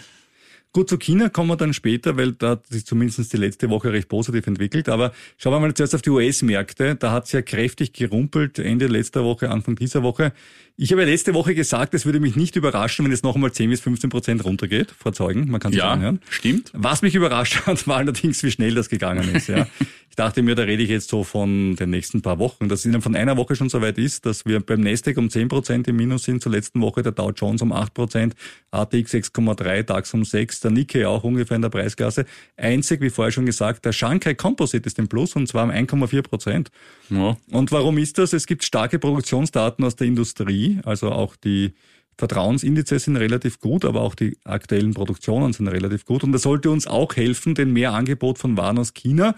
Gut, 0.73 0.89
zu 0.89 0.99
China 0.99 1.29
kommen 1.29 1.51
wir 1.51 1.57
dann 1.57 1.75
später, 1.75 2.17
weil 2.17 2.31
da 2.31 2.51
hat 2.51 2.69
sich 2.69 2.87
zumindest 2.87 3.33
die 3.33 3.37
letzte 3.37 3.71
Woche 3.71 3.93
recht 3.93 4.09
positiv 4.09 4.47
entwickelt. 4.47 4.89
Aber 4.89 5.13
schauen 5.37 5.53
wir 5.53 5.59
mal 5.59 5.75
zuerst 5.75 5.97
auf 5.97 6.03
die 6.03 6.11
US-Märkte. 6.11 6.95
Da 6.95 7.11
hat 7.11 7.25
es 7.25 7.33
ja 7.33 7.43
kräftig 7.43 7.93
gerumpelt, 7.93 8.61
Ende 8.61 8.87
letzter 8.87 9.25
Woche, 9.25 9.51
Anfang 9.51 9.75
dieser 9.75 10.05
Woche. 10.05 10.33
Ich 10.77 10.93
habe 10.93 11.03
ja 11.03 11.09
letzte 11.09 11.35
Woche 11.35 11.55
gesagt, 11.55 11.93
es 11.95 12.07
würde 12.07 12.21
mich 12.21 12.37
nicht 12.37 12.57
überraschen, 12.57 13.05
wenn 13.05 13.13
es 13.13 13.23
noch 13.23 13.35
einmal 13.35 13.53
10 13.53 13.69
bis 13.71 13.81
15 13.81 14.09
Prozent 14.09 14.45
runtergeht, 14.45 14.91
vor 14.99 15.13
Zeugen. 15.13 15.51
Man 15.51 15.61
kann 15.61 15.73
sich 15.73 15.79
Ja, 15.81 15.91
anhören. 15.93 16.21
stimmt. 16.31 16.71
Was 16.75 17.03
mich 17.03 17.15
überrascht 17.15 17.67
hat, 17.67 17.87
war 17.87 17.99
allerdings, 17.99 18.43
wie 18.43 18.51
schnell 18.51 18.75
das 18.75 18.89
gegangen 18.89 19.35
ist. 19.35 19.49
Ja. 19.49 19.67
Ich 20.13 20.17
dachte 20.17 20.43
mir, 20.43 20.57
da 20.57 20.65
rede 20.65 20.83
ich 20.83 20.91
jetzt 20.91 21.09
so 21.09 21.23
von 21.23 21.77
den 21.77 21.91
nächsten 21.91 22.21
paar 22.21 22.41
Wochen, 22.41 22.69
dass 22.69 22.81
es 22.81 22.85
innerhalb 22.85 23.05
von 23.05 23.15
einer 23.15 23.37
Woche 23.37 23.55
schon 23.55 23.69
so 23.69 23.81
weit 23.81 23.97
ist, 23.97 24.27
dass 24.27 24.45
wir 24.45 24.59
beim 24.59 24.81
Nasdaq 24.81 25.17
um 25.17 25.31
10 25.31 25.47
Prozent 25.47 25.87
im 25.87 25.95
Minus 25.97 26.25
sind, 26.25 26.43
zur 26.43 26.51
letzten 26.51 26.81
Woche 26.81 27.05
der 27.05 27.13
Dow 27.13 27.31
Jones 27.31 27.63
um 27.63 27.71
8 27.73 27.95
Prozent, 27.95 28.35
ATX 28.73 29.15
6,3, 29.15 29.85
DAX 29.85 30.13
um 30.13 30.25
6, 30.25 30.61
der 30.61 30.73
Nikkei 30.73 31.07
auch 31.07 31.23
ungefähr 31.23 31.55
in 31.55 31.63
der 31.63 31.69
Preisklasse. 31.69 32.27
Einzig, 32.57 33.01
wie 33.03 33.09
vorher 33.09 33.31
schon 33.31 33.47
gesagt, 33.47 33.85
der 33.85 33.93
Shanghai 33.93 34.35
Composite 34.35 34.85
ist 34.89 34.99
im 34.99 35.07
Plus 35.07 35.37
und 35.37 35.47
zwar 35.47 35.63
um 35.65 35.71
1,4 35.71 36.23
Prozent. 36.23 36.71
Ja. 37.11 37.37
Und 37.51 37.73
warum 37.73 37.99
ist 37.99 38.19
das? 38.19 38.33
Es 38.33 38.47
gibt 38.47 38.65
starke 38.65 38.99
Produktionsdaten 38.99 39.85
aus 39.85 39.97
der 39.97 40.07
Industrie, 40.07 40.81
also 40.85 41.11
auch 41.11 41.37
die 41.37 41.75
Vertrauensindizes 42.17 43.05
sind 43.05 43.17
relativ 43.17 43.61
gut, 43.61 43.85
aber 43.85 44.03
auch 44.03 44.15
die 44.15 44.37
aktuellen 44.45 44.93
Produktionen 44.93 45.53
sind 45.53 45.69
relativ 45.69 46.05
gut. 46.05 46.23
Und 46.23 46.33
das 46.33 46.43
sollte 46.43 46.71
uns 46.71 46.87
auch 46.87 47.17
helfen, 47.17 47.55
denn 47.55 47.73
mehr 47.73 47.93
Angebot 47.95 48.39
von 48.39 48.57
Waren 48.57 48.79
aus 48.79 48.93
China 48.93 49.35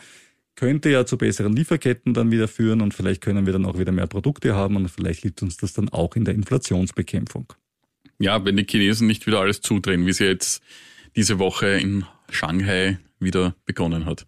könnte 0.57 0.91
ja 0.91 1.07
zu 1.07 1.17
besseren 1.17 1.55
Lieferketten 1.55 2.13
dann 2.13 2.31
wieder 2.31 2.49
führen 2.49 2.81
und 2.83 2.93
vielleicht 2.93 3.23
können 3.23 3.47
wir 3.47 3.53
dann 3.53 3.65
auch 3.65 3.79
wieder 3.79 3.93
mehr 3.93 4.07
Produkte 4.07 4.55
haben 4.55 4.77
und 4.77 4.89
vielleicht 4.91 5.23
hilft 5.23 5.43
uns 5.43 5.57
das 5.57 5.73
dann 5.73 5.89
auch 5.89 6.15
in 6.17 6.25
der 6.25 6.35
Inflationsbekämpfung. 6.35 7.53
Ja, 8.19 8.45
wenn 8.45 8.57
die 8.57 8.67
Chinesen 8.69 9.07
nicht 9.07 9.27
wieder 9.27 9.41
alles 9.41 9.61
zudrehen, 9.61 10.07
wie 10.07 10.13
sie 10.13 10.25
jetzt 10.25 10.63
diese 11.17 11.39
Woche 11.39 11.69
in 11.69 12.05
Shanghai 12.31 12.99
wieder 13.19 13.55
begonnen 13.65 14.05
hat. 14.07 14.27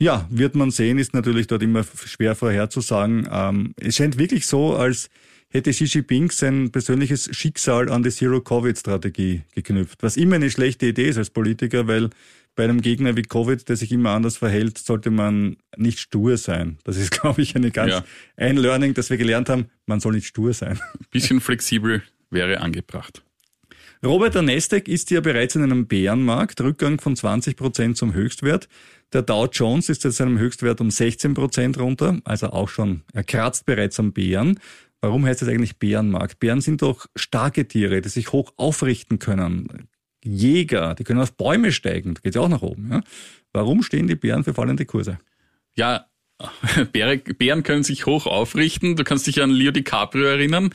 Ja, 0.00 0.26
wird 0.30 0.54
man 0.54 0.70
sehen, 0.70 0.98
ist 0.98 1.12
natürlich 1.14 1.48
dort 1.48 1.62
immer 1.62 1.84
schwer 2.04 2.34
vorherzusagen. 2.36 3.28
Ähm, 3.30 3.74
es 3.80 3.96
scheint 3.96 4.16
wirklich 4.18 4.46
so, 4.46 4.76
als 4.76 5.10
hätte 5.50 5.70
Xi 5.70 5.84
Jinping 5.84 6.30
sein 6.30 6.70
persönliches 6.70 7.28
Schicksal 7.36 7.90
an 7.90 8.02
die 8.02 8.10
Zero-Covid-Strategie 8.10 9.42
geknüpft. 9.54 10.02
Was 10.02 10.16
immer 10.16 10.36
eine 10.36 10.50
schlechte 10.50 10.86
Idee 10.86 11.08
ist 11.08 11.18
als 11.18 11.30
Politiker, 11.30 11.88
weil 11.88 12.10
bei 12.54 12.64
einem 12.64 12.80
Gegner 12.80 13.16
wie 13.16 13.22
Covid, 13.22 13.68
der 13.68 13.76
sich 13.76 13.90
immer 13.92 14.10
anders 14.10 14.36
verhält, 14.36 14.78
sollte 14.78 15.10
man 15.10 15.56
nicht 15.76 15.98
stur 16.00 16.36
sein. 16.36 16.78
Das 16.84 16.96
ist, 16.96 17.10
glaube 17.20 17.42
ich, 17.42 17.56
eine 17.56 17.70
ganz, 17.70 17.92
Ja. 17.92 18.04
ein 18.36 18.56
Learning, 18.56 18.94
das 18.94 19.10
wir 19.10 19.16
gelernt 19.16 19.48
haben. 19.48 19.66
Man 19.86 20.00
soll 20.00 20.12
nicht 20.14 20.26
stur 20.26 20.52
sein. 20.52 20.78
Bisschen 21.10 21.40
flexibel 21.40 22.02
wäre 22.30 22.60
angebracht. 22.60 23.22
Robert, 24.04 24.36
der 24.36 24.42
Nasdaq 24.42 24.86
ist 24.86 25.10
ja 25.10 25.20
bereits 25.20 25.56
in 25.56 25.62
einem 25.64 25.86
Bärenmarkt, 25.88 26.60
Rückgang 26.60 27.00
von 27.00 27.16
20 27.16 27.56
Prozent 27.56 27.96
zum 27.96 28.14
Höchstwert. 28.14 28.68
Der 29.12 29.22
Dow 29.22 29.46
Jones 29.50 29.88
ist 29.88 30.04
jetzt 30.04 30.18
seinem 30.18 30.38
Höchstwert 30.38 30.80
um 30.80 30.90
16 30.90 31.34
Prozent 31.34 31.78
runter, 31.78 32.18
also 32.24 32.48
auch 32.48 32.68
schon, 32.68 33.02
er 33.14 33.24
kratzt 33.24 33.64
bereits 33.64 33.98
am 33.98 34.12
Bären. 34.12 34.60
Warum 35.00 35.24
heißt 35.24 35.40
das 35.40 35.48
eigentlich 35.48 35.78
Bärenmarkt? 35.78 36.40
Bären 36.40 36.60
sind 36.60 36.82
doch 36.82 37.06
starke 37.16 37.66
Tiere, 37.66 38.02
die 38.02 38.08
sich 38.08 38.32
hoch 38.32 38.52
aufrichten 38.56 39.18
können. 39.18 39.88
Jäger, 40.22 40.94
die 40.94 41.04
können 41.04 41.20
auf 41.20 41.32
Bäume 41.36 41.72
steigen, 41.72 42.14
da 42.14 42.20
geht's 42.20 42.36
ja 42.36 42.42
auch 42.42 42.48
nach 42.48 42.62
oben. 42.62 42.90
Ja? 42.90 43.00
Warum 43.52 43.82
stehen 43.82 44.08
die 44.08 44.16
Bären 44.16 44.44
für 44.44 44.52
fallende 44.52 44.84
Kurse? 44.84 45.18
Ja, 45.74 46.06
Bäre, 46.92 47.16
Bären 47.18 47.62
können 47.62 47.84
sich 47.84 48.06
hoch 48.06 48.26
aufrichten. 48.26 48.96
Du 48.96 49.04
kannst 49.04 49.26
dich 49.26 49.42
an 49.42 49.50
Leo 49.50 49.70
DiCaprio 49.70 50.24
erinnern, 50.24 50.70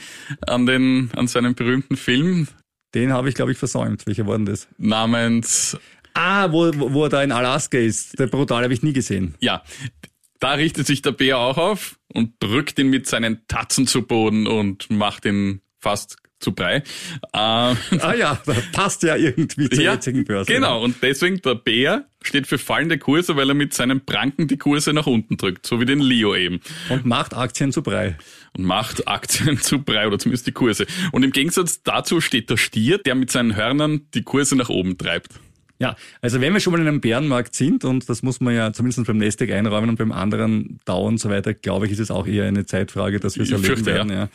an 0.47 0.65
den, 0.65 1.11
an 1.15 1.27
seinen 1.27 1.55
berühmten 1.55 1.97
Film 1.97 2.47
Den 2.95 3.13
habe 3.13 3.29
ich, 3.29 3.35
glaube 3.35 3.51
ich, 3.51 3.57
versäumt. 3.57 4.07
Welcher 4.07 4.25
war 4.25 4.37
denn 4.37 4.45
das? 4.45 4.67
namens, 4.77 5.77
Ah, 6.13 6.51
wo, 6.51 6.71
wo 6.75 7.03
er 7.05 7.09
da 7.09 7.23
in 7.23 7.31
Alaska 7.31 7.77
ist. 7.77 8.19
Der 8.19 8.27
Brutal 8.27 8.63
habe 8.63 8.73
ich 8.73 8.83
nie 8.83 8.93
gesehen. 8.93 9.35
ja, 9.39 9.63
da 10.39 10.53
richtet 10.55 10.85
sich 10.87 11.01
der 11.01 11.13
Bär 11.13 11.37
auch 11.37 11.57
auf 11.57 11.97
und 12.13 12.33
drückt 12.39 12.77
ihn 12.77 12.89
mit 12.89 13.07
seinen 13.07 13.47
Tatzen 13.47 13.87
zu 13.87 14.01
Boden 14.01 14.45
und 14.45 14.89
macht 14.89 15.23
ihn 15.23 15.61
fast 15.79 16.17
zu 16.43 16.51
Brei. 16.53 16.83
Ähm, 17.33 17.77
ah 18.01 18.13
ja, 18.17 18.41
passt 18.73 19.03
ja 19.03 19.15
irgendwie 19.15 19.69
zur 19.69 19.83
ja, 19.83 19.93
jetzigen 19.93 20.25
Börse. 20.25 20.51
Genau, 20.51 20.83
und 20.83 20.97
deswegen 21.01 21.41
der 21.41 21.55
Bär 21.55 22.05
steht 22.21 22.45
für 22.45 22.57
fallende 22.57 22.97
Kurse, 22.97 23.35
weil 23.35 23.49
er 23.49 23.55
mit 23.55 23.73
seinen 23.73 24.05
Pranken 24.05 24.49
die 24.49 24.57
Kurse 24.57 24.93
nach 24.93 25.07
unten 25.07 25.37
drückt, 25.37 25.65
so 25.65 25.79
wie 25.79 25.85
den 25.85 25.99
Leo 25.99 26.35
eben. 26.35 26.59
Und 26.89 27.05
macht 27.05 27.33
Aktien 27.33 27.71
zu 27.71 27.81
Brei. 27.81 28.17
Und 28.57 28.65
macht 28.65 29.07
Aktien 29.07 29.57
zu 29.61 29.79
Brei 29.79 30.07
oder 30.07 30.19
zumindest 30.19 30.45
die 30.45 30.51
Kurse. 30.51 30.85
Und 31.13 31.23
im 31.23 31.31
Gegensatz 31.31 31.81
dazu 31.83 32.19
steht 32.19 32.49
der 32.49 32.57
Stier, 32.57 32.97
der 32.97 33.15
mit 33.15 33.31
seinen 33.31 33.55
Hörnern 33.55 34.07
die 34.13 34.23
Kurse 34.23 34.57
nach 34.57 34.69
oben 34.69 34.97
treibt. 34.97 35.31
Ja, 35.79 35.95
also 36.21 36.39
wenn 36.39 36.53
wir 36.53 36.59
schon 36.59 36.71
mal 36.71 36.81
in 36.81 36.87
einem 36.87 37.01
Bärenmarkt 37.01 37.55
sind, 37.55 37.83
und 37.83 38.07
das 38.07 38.23
muss 38.23 38.39
man 38.39 38.55
ja 38.55 38.71
zumindest 38.71 39.05
beim 39.05 39.17
Nasdaq 39.17 39.51
einräumen 39.51 39.89
und 39.89 39.97
beim 39.97 40.11
anderen 40.11 40.79
Dow 40.85 41.05
und 41.05 41.19
so 41.19 41.29
weiter, 41.29 41.53
glaube 41.53 41.87
ich, 41.87 41.91
ist 41.91 41.99
es 41.99 42.11
auch 42.11 42.27
eher 42.27 42.45
eine 42.45 42.65
Zeitfrage, 42.65 43.19
dass 43.19 43.35
wir 43.35 43.43
es 43.43 43.51
erleben 43.51 43.65
fürchte, 43.65 43.85
werden. 43.87 44.09
Ja. 44.09 44.29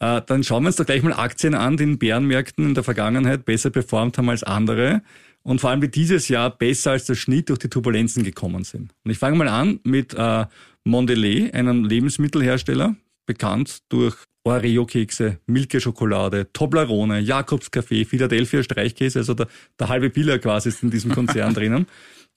ja. 0.00 0.18
Äh, 0.18 0.22
dann 0.26 0.42
schauen 0.42 0.64
wir 0.64 0.68
uns 0.68 0.76
doch 0.76 0.86
gleich 0.86 1.02
mal 1.02 1.12
Aktien 1.12 1.54
an, 1.54 1.76
die 1.76 1.84
in 1.84 1.98
Bärenmärkten 1.98 2.66
in 2.66 2.74
der 2.74 2.84
Vergangenheit 2.84 3.44
besser 3.44 3.70
performt 3.70 4.18
haben 4.18 4.28
als 4.28 4.42
andere 4.42 5.02
und 5.42 5.60
vor 5.60 5.70
allem 5.70 5.82
wie 5.82 5.88
dieses 5.88 6.28
Jahr 6.28 6.50
besser 6.50 6.92
als 6.92 7.04
der 7.04 7.14
Schnitt 7.14 7.48
durch 7.48 7.60
die 7.60 7.68
Turbulenzen 7.68 8.24
gekommen 8.24 8.64
sind. 8.64 8.92
Und 9.04 9.10
ich 9.10 9.18
fange 9.18 9.36
mal 9.36 9.48
an 9.48 9.80
mit 9.84 10.14
äh, 10.14 10.46
Mondelez, 10.84 11.54
einem 11.54 11.84
Lebensmittelhersteller, 11.84 12.96
bekannt 13.26 13.78
durch 13.88 14.16
Oreo-Kekse, 14.44 15.38
Milke-Schokolade, 15.46 16.52
Toblerone, 16.52 17.20
Jakobs-Kaffee, 17.20 18.04
Philadelphia 18.04 18.62
Streichkäse, 18.62 19.20
also 19.20 19.34
der, 19.34 19.48
der 19.78 19.88
halbe 19.88 20.10
Biller 20.10 20.38
quasi 20.38 20.68
ist 20.68 20.82
in 20.82 20.90
diesem 20.90 21.12
Konzern 21.12 21.54
drinnen. 21.54 21.86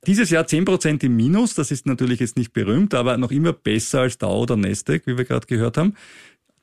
Dieses 0.06 0.30
Jahr 0.30 0.46
10% 0.46 1.04
im 1.04 1.16
Minus, 1.16 1.56
das 1.56 1.72
ist 1.72 1.86
natürlich 1.86 2.20
jetzt 2.20 2.38
nicht 2.38 2.54
berühmt, 2.54 2.94
aber 2.94 3.18
noch 3.18 3.32
immer 3.32 3.52
besser 3.52 4.02
als 4.02 4.18
Dow 4.18 4.42
oder 4.42 4.56
Nasdaq, 4.56 5.04
wie 5.06 5.18
wir 5.18 5.26
gerade 5.26 5.48
gehört 5.48 5.78
haben. 5.78 5.96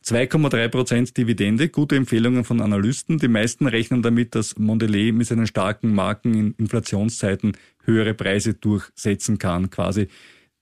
2,3% 0.04 1.14
Dividende, 1.14 1.70
gute 1.70 1.96
Empfehlungen 1.96 2.44
von 2.44 2.60
Analysten. 2.60 3.18
Die 3.18 3.28
meisten 3.28 3.66
rechnen 3.66 4.02
damit, 4.02 4.34
dass 4.34 4.58
Mondelez 4.58 5.14
mit 5.14 5.26
seinen 5.26 5.46
starken 5.46 5.94
Marken 5.94 6.34
in 6.34 6.54
Inflationszeiten 6.58 7.56
höhere 7.84 8.12
Preise 8.12 8.54
durchsetzen 8.54 9.38
kann, 9.38 9.70
quasi 9.70 10.08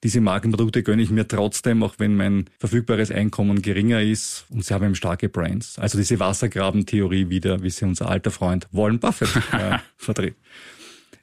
diese 0.02 0.20
Markenprodukte 0.20 0.82
gönne 0.82 1.02
ich 1.02 1.10
mir 1.10 1.28
trotzdem, 1.28 1.82
auch 1.82 1.94
wenn 1.98 2.16
mein 2.16 2.46
verfügbares 2.58 3.10
Einkommen 3.10 3.62
geringer 3.62 4.02
ist 4.02 4.46
und 4.50 4.64
sie 4.64 4.74
haben 4.74 4.84
eben 4.84 4.94
starke 4.96 5.28
Brands. 5.28 5.78
Also 5.78 5.96
diese 5.96 6.18
Wassergrabentheorie 6.18 7.28
wieder, 7.28 7.62
wie 7.62 7.70
sie 7.70 7.84
unser 7.84 8.08
alter 8.08 8.32
Freund 8.32 8.66
Warren 8.72 8.98
Buffett 8.98 9.30
äh, 9.52 9.78
vertritt. 9.96 10.34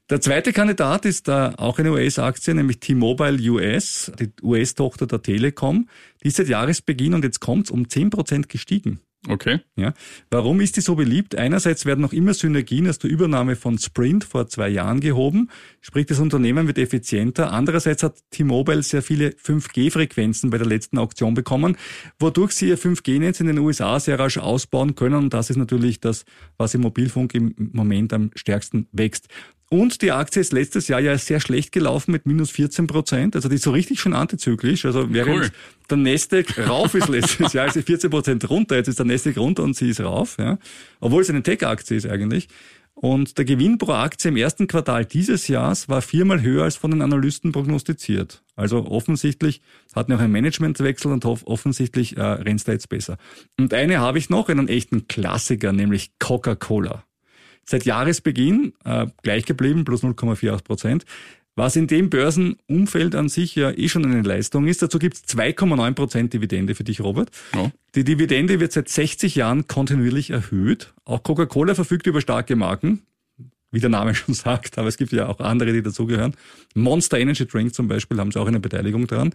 Der 0.10 0.22
zweite 0.22 0.54
Kandidat 0.54 1.06
ist 1.06 1.28
da 1.28 1.54
auch 1.58 1.78
eine 1.78 1.92
US-Aktie, 1.92 2.56
nämlich 2.56 2.80
T-Mobile 2.80 3.38
US, 3.52 4.12
die 4.20 4.32
US-Tochter 4.42 5.06
der 5.06 5.22
Telekom. 5.22 5.88
Die 6.24 6.30
ist 6.30 6.38
seit 6.38 6.48
Jahresbeginn 6.48 7.14
und 7.14 7.24
jetzt 7.24 7.42
kommt's 7.42 7.70
um 7.70 7.84
10% 7.84 8.48
gestiegen. 8.48 9.02
Okay. 9.28 9.60
Ja. 9.76 9.94
Warum 10.30 10.62
ist 10.62 10.78
die 10.78 10.82
so 10.82 10.96
beliebt? 10.96 11.36
Einerseits 11.36 11.86
werden 11.86 12.00
noch 12.00 12.14
immer 12.14 12.34
Synergien 12.34 12.88
aus 12.88 13.00
der 13.00 13.10
Übernahme 13.10 13.58
von 13.58 13.78
Sprint 13.78 14.24
vor 14.24 14.48
zwei 14.48 14.70
Jahren 14.70 15.02
gehoben, 15.02 15.50
sprich 15.82 16.06
das 16.06 16.20
Unternehmen 16.20 16.68
wird 16.68 16.78
effizienter. 16.78 17.52
Andererseits 17.52 18.02
hat 18.02 18.18
T-Mobile 18.32 18.82
sehr 18.82 19.02
viele 19.02 19.32
5G-Frequenzen 19.32 20.50
bei 20.50 20.58
der 20.58 20.68
letzten 20.68 20.98
Auktion 20.98 21.34
bekommen, 21.34 21.76
wodurch 22.18 22.54
sie 22.54 22.70
ihr 22.70 22.78
5G-Netz 22.78 23.42
in 23.42 23.48
den 23.48 23.60
USA 23.60 24.00
sehr 24.00 24.18
rasch 24.18 24.38
ausbauen 24.38 24.96
können. 24.96 25.16
Und 25.16 25.34
das 25.34 25.50
ist 25.50 25.58
natürlich 25.58 26.00
das, 26.00 26.24
was 26.58 26.74
im 26.74 26.82
Mobilfunk 26.82 27.34
im 27.36 27.54
Moment 27.74 28.14
am 28.14 28.32
stärksten 28.36 28.88
wächst. 28.94 29.28
Und 29.72 30.02
die 30.02 30.12
Aktie 30.12 30.42
ist 30.42 30.52
letztes 30.52 30.88
Jahr 30.88 31.00
ja 31.00 31.16
sehr 31.20 31.40
schlecht 31.40 31.72
gelaufen 31.72 32.12
mit 32.12 32.26
minus 32.26 32.50
14 32.50 32.88
Prozent. 32.88 33.36
Also 33.36 33.50
die 33.50 33.56
ist 33.56 33.64
so 33.64 33.72
richtig 33.72 34.00
schon 34.00 34.16
antizyklisch. 34.16 34.84
Also 34.86 35.14
während 35.14 35.44
cool. 35.44 35.50
der 35.92 35.98
Nasdaq 35.98 36.58
rauf 36.68 36.96
ist 36.96 37.08
letztes 37.10 37.54
Jahr, 37.54 37.68
ist 37.68 37.76
sie 37.76 37.84
14 37.84 38.10
Prozent 38.10 38.50
runter. 38.50 38.78
Jetzt 38.78 38.88
ist 38.88 38.98
der 38.98 39.06
Nasdaq 39.06 39.38
runter 39.38 39.62
und 39.62 39.76
sie 39.76 39.90
ist 39.90 40.02
rauf. 40.02 40.38
Ja. 40.40 40.58
Obwohl 41.00 41.22
es 41.22 41.30
eine 41.30 41.44
Tech-Aktie 41.44 41.98
ist 41.98 42.08
eigentlich. 42.08 42.48
Und 42.96 43.38
der 43.38 43.46
Gewinn 43.46 43.78
pro 43.78 43.94
Aktie 43.94 44.30
im 44.30 44.38
ersten 44.38 44.68
Quartal 44.68 45.06
dieses 45.06 45.48
Jahres 45.48 45.88
war 45.88 46.02
viermal 46.02 46.42
höher 46.42 46.64
als 46.64 46.76
von 46.76 46.90
den 46.90 47.04
Analysten 47.04 47.52
prognostiziert. 47.52 48.44
Also 48.56 48.88
offensichtlich 48.88 49.62
hat 49.94 50.10
noch 50.10 50.20
ein 50.20 50.32
Managementwechsel 50.32 51.12
und 51.12 51.24
offensichtlich 51.26 52.18
äh, 52.18 52.22
rennt 52.22 52.68
da 52.68 52.72
jetzt 52.72 52.90
besser. 52.90 53.18
Und 53.58 53.74
eine 53.74 54.00
habe 54.00 54.18
ich 54.18 54.30
noch, 54.30 54.50
einen 54.50 54.68
echten 54.68 55.08
Klassiker, 55.08 55.72
nämlich 55.72 56.12
Coca-Cola 56.20 57.06
seit 57.70 57.86
Jahresbeginn 57.86 58.74
äh, 58.84 59.08
gleich 59.22 59.46
geblieben, 59.46 59.86
plus 59.86 60.04
0,48 60.04 60.64
Prozent. 60.64 61.06
Was 61.56 61.76
in 61.76 61.88
dem 61.88 62.10
Börsenumfeld 62.10 63.16
an 63.16 63.28
sich 63.28 63.56
ja 63.56 63.72
eh 63.72 63.90
schon 63.90 64.06
eine 64.06 64.22
Leistung 64.22 64.66
ist. 64.68 64.82
Dazu 64.82 64.98
gibt 64.98 65.18
es 65.18 65.24
2,9 65.26 65.94
Prozent 65.94 66.34
Dividende 66.34 66.74
für 66.74 66.86
dich, 66.86 67.02
Robert. 67.02 67.32
Ja. 67.54 67.72
Die 67.96 68.06
Dividende 68.06 68.60
wird 68.60 68.72
seit 68.72 68.88
60 68.88 69.36
Jahren 69.36 69.68
kontinuierlich 69.68 70.30
erhöht. 70.30 70.94
Auch 71.04 71.22
Coca-Cola 71.22 71.76
verfügt 71.76 72.08
über 72.08 72.22
starke 72.22 72.56
Marken, 72.56 73.02
wie 73.72 73.82
der 73.82 73.90
Name 73.90 74.16
schon 74.16 74.34
sagt, 74.34 74.78
aber 74.78 74.88
es 74.88 74.96
gibt 74.96 75.12
ja 75.12 75.28
auch 75.28 75.40
andere, 75.40 75.74
die 75.74 75.84
dazugehören. 75.84 76.34
Monster 76.76 77.20
Energy 77.20 77.46
Drink 77.46 77.74
zum 77.74 77.88
Beispiel 77.88 78.20
haben 78.20 78.32
sie 78.32 78.40
auch 78.40 78.48
eine 78.48 78.62
Beteiligung 78.62 79.08
daran. 79.08 79.34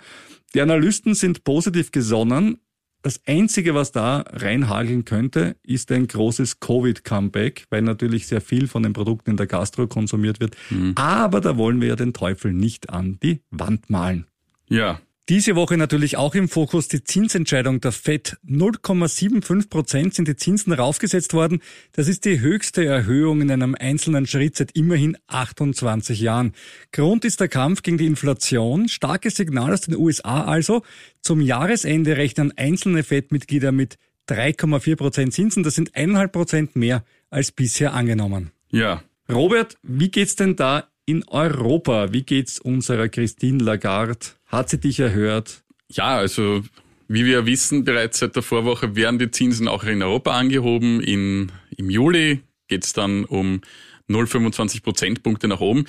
Die 0.55 0.63
Analysten 0.63 1.15
sind 1.15 1.45
positiv 1.45 1.93
gesonnen, 1.93 2.59
das 3.05 3.21
Einzige, 3.27 3.75
was 3.75 3.93
da 3.93 4.25
reinhageln 4.33 5.05
könnte, 5.05 5.57
ist 5.63 5.93
ein 5.93 6.09
großes 6.09 6.59
Covid-Comeback, 6.61 7.67
weil 7.69 7.83
natürlich 7.83 8.27
sehr 8.27 8.41
viel 8.41 8.67
von 8.67 8.83
den 8.83 8.95
Produkten 8.95 9.33
in 9.33 9.37
der 9.37 9.47
Gastro 9.47 9.87
konsumiert 9.87 10.41
wird. 10.41 10.57
Mhm. 10.71 10.93
Aber 10.97 11.43
da 11.43 11.59
wollen 11.59 11.83
wir 11.83 11.89
ja 11.89 11.97
den 11.97 12.15
Teufel 12.15 12.55
nicht 12.55 12.89
an 12.89 13.19
die 13.23 13.43
Wand 13.51 13.91
malen. 13.91 14.27
Ja, 14.71 15.01
diese 15.31 15.57
Woche 15.57 15.79
natürlich 15.79 16.19
auch 16.19 16.35
im 16.35 16.51
Fokus 16.51 16.89
die 16.89 17.03
Zinsentscheidung 17.03 17.81
der 17.81 17.93
FED. 17.93 18.37
0,75 18.47 19.71
Prozent 19.71 20.15
sind 20.15 20.29
die 20.29 20.37
Zinsen 20.37 20.73
raufgesetzt 20.73 21.33
worden. 21.33 21.63
Das 21.93 22.09
ist 22.09 22.27
die 22.27 22.41
höchste 22.41 22.85
Erhöhung 22.85 23.41
in 23.41 23.51
einem 23.51 23.75
einzelnen 23.75 24.27
Schritt 24.27 24.57
seit 24.57 24.73
immerhin 24.77 25.17
28 25.29 26.21
Jahren. 26.21 26.53
Grund 26.93 27.25
ist 27.25 27.41
der 27.41 27.49
Kampf 27.49 27.83
gegen 27.83 27.97
die 27.97 28.07
Inflation. 28.07 28.87
Starkes 28.89 29.37
Signal 29.37 29.73
aus 29.73 29.83
den 29.83 29.97
USA 29.97 30.45
also. 30.45 30.83
Zum 31.23 31.41
Jahresende 31.41 32.19
rechnen 32.19 32.53
einzelne 32.57 33.03
FED-Mitglieder 33.03 33.73
mit 33.73 33.97
3,4 34.29 34.97
Prozent 34.97 35.33
Zinsen. 35.33 35.63
Das 35.63 35.75
sind 35.75 35.95
1,5 35.95 36.29
Prozent 36.29 36.77
mehr 36.77 37.03
als 37.31 37.51
bisher 37.51 37.95
angenommen. 37.95 38.51
Ja. 38.71 39.03
Robert, 39.33 39.79
wie 39.83 40.11
geht's 40.11 40.37
denn 40.37 40.55
da 40.55 40.89
in 41.07 41.25
Europa? 41.29 42.13
Wie 42.13 42.23
geht's 42.23 42.59
unserer 42.59 43.09
Christine 43.09 43.63
Lagarde? 43.63 44.27
Hat 44.47 44.71
sie 44.71 44.79
dich 44.79 45.01
erhört? 45.01 45.63
Ja, 45.91 46.17
also 46.17 46.63
wie 47.09 47.25
wir 47.25 47.47
wissen, 47.47 47.85
bereits 47.85 48.19
seit 48.19 48.35
der 48.35 48.43
Vorwoche 48.43 48.97
werden 48.97 49.19
die 49.19 49.31
Zinsen 49.31 49.69
auch 49.69 49.85
in 49.85 50.03
Europa 50.03 50.33
angehoben. 50.33 51.01
In, 51.01 51.53
Im 51.77 51.91
Juli 51.91 52.41
geht 52.69 52.85
es 52.85 52.93
dann 52.93 53.25
um 53.25 53.61
0,25 54.09 54.83
Prozentpunkte 54.83 55.49
nach 55.49 55.61
oben. 55.61 55.85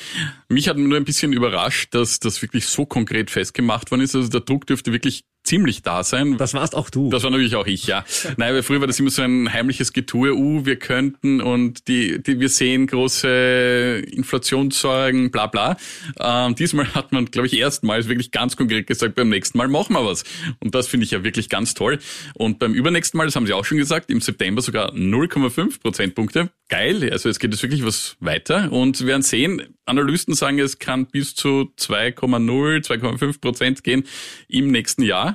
Mich 0.49 0.67
hat 0.67 0.77
nur 0.77 0.97
ein 0.97 1.05
bisschen 1.05 1.33
überrascht, 1.33 1.93
dass 1.93 2.19
das 2.19 2.41
wirklich 2.41 2.67
so 2.67 2.85
konkret 2.85 3.29
festgemacht 3.29 3.91
worden 3.91 4.01
ist. 4.01 4.15
Also 4.15 4.29
der 4.29 4.41
Druck 4.41 4.67
dürfte 4.67 4.91
wirklich 4.91 5.23
ziemlich 5.45 5.81
da 5.81 6.03
sein. 6.03 6.37
Das 6.37 6.53
warst 6.53 6.75
auch 6.75 6.89
du. 6.89 7.09
Das 7.09 7.23
war 7.23 7.31
natürlich 7.31 7.55
auch 7.55 7.67
ich, 7.67 7.87
ja. 7.87 8.03
Nein, 8.37 8.53
weil 8.53 8.63
früher 8.63 8.81
war 8.81 8.87
das 8.87 8.99
immer 8.99 9.09
so 9.09 9.21
ein 9.21 9.51
heimliches 9.51 9.93
Getue, 9.93 10.33
uh, 10.33 10.65
wir 10.65 10.77
könnten 10.77 11.41
und 11.41 11.87
die, 11.87 12.21
die 12.21 12.39
wir 12.39 12.49
sehen 12.49 12.87
große 12.87 14.03
Inflationssorgen, 14.11 15.31
bla 15.31 15.47
bla. 15.47 15.77
Ähm, 16.19 16.55
diesmal 16.55 16.93
hat 16.93 17.11
man, 17.11 17.25
glaube 17.25 17.47
ich, 17.47 17.57
erstmals 17.57 18.07
wirklich 18.07 18.31
ganz 18.31 18.57
konkret 18.57 18.87
gesagt, 18.87 19.15
beim 19.15 19.29
nächsten 19.29 19.57
Mal 19.57 19.67
machen 19.67 19.93
wir 19.93 20.05
was. 20.05 20.23
Und 20.59 20.75
das 20.75 20.87
finde 20.87 21.05
ich 21.05 21.11
ja 21.11 21.23
wirklich 21.23 21.49
ganz 21.49 21.73
toll. 21.73 21.99
Und 22.33 22.59
beim 22.59 22.73
übernächsten 22.73 23.17
Mal, 23.17 23.25
das 23.25 23.35
haben 23.35 23.45
sie 23.45 23.53
auch 23.53 23.65
schon 23.65 23.77
gesagt, 23.77 24.09
im 24.09 24.21
September 24.21 24.61
sogar 24.61 24.93
0,5 24.93 25.79
Prozentpunkte. 25.81 26.49
Geil, 26.67 27.09
also 27.11 27.29
jetzt 27.29 27.39
geht 27.39 27.53
es 27.53 27.61
wirklich 27.61 27.85
was 27.85 28.17
weiter. 28.19 28.71
Und 28.71 28.99
wir 29.01 29.07
werden 29.07 29.21
sehen, 29.21 29.61
Analysten 29.85 30.33
sagen, 30.33 30.59
es 30.59 30.79
kann 30.79 31.05
bis 31.05 31.35
zu 31.35 31.71
2,0, 31.77 32.85
2,5 32.85 33.39
Prozent 33.39 33.83
gehen 33.83 34.03
im 34.47 34.71
nächsten 34.71 35.03
Jahr. 35.03 35.34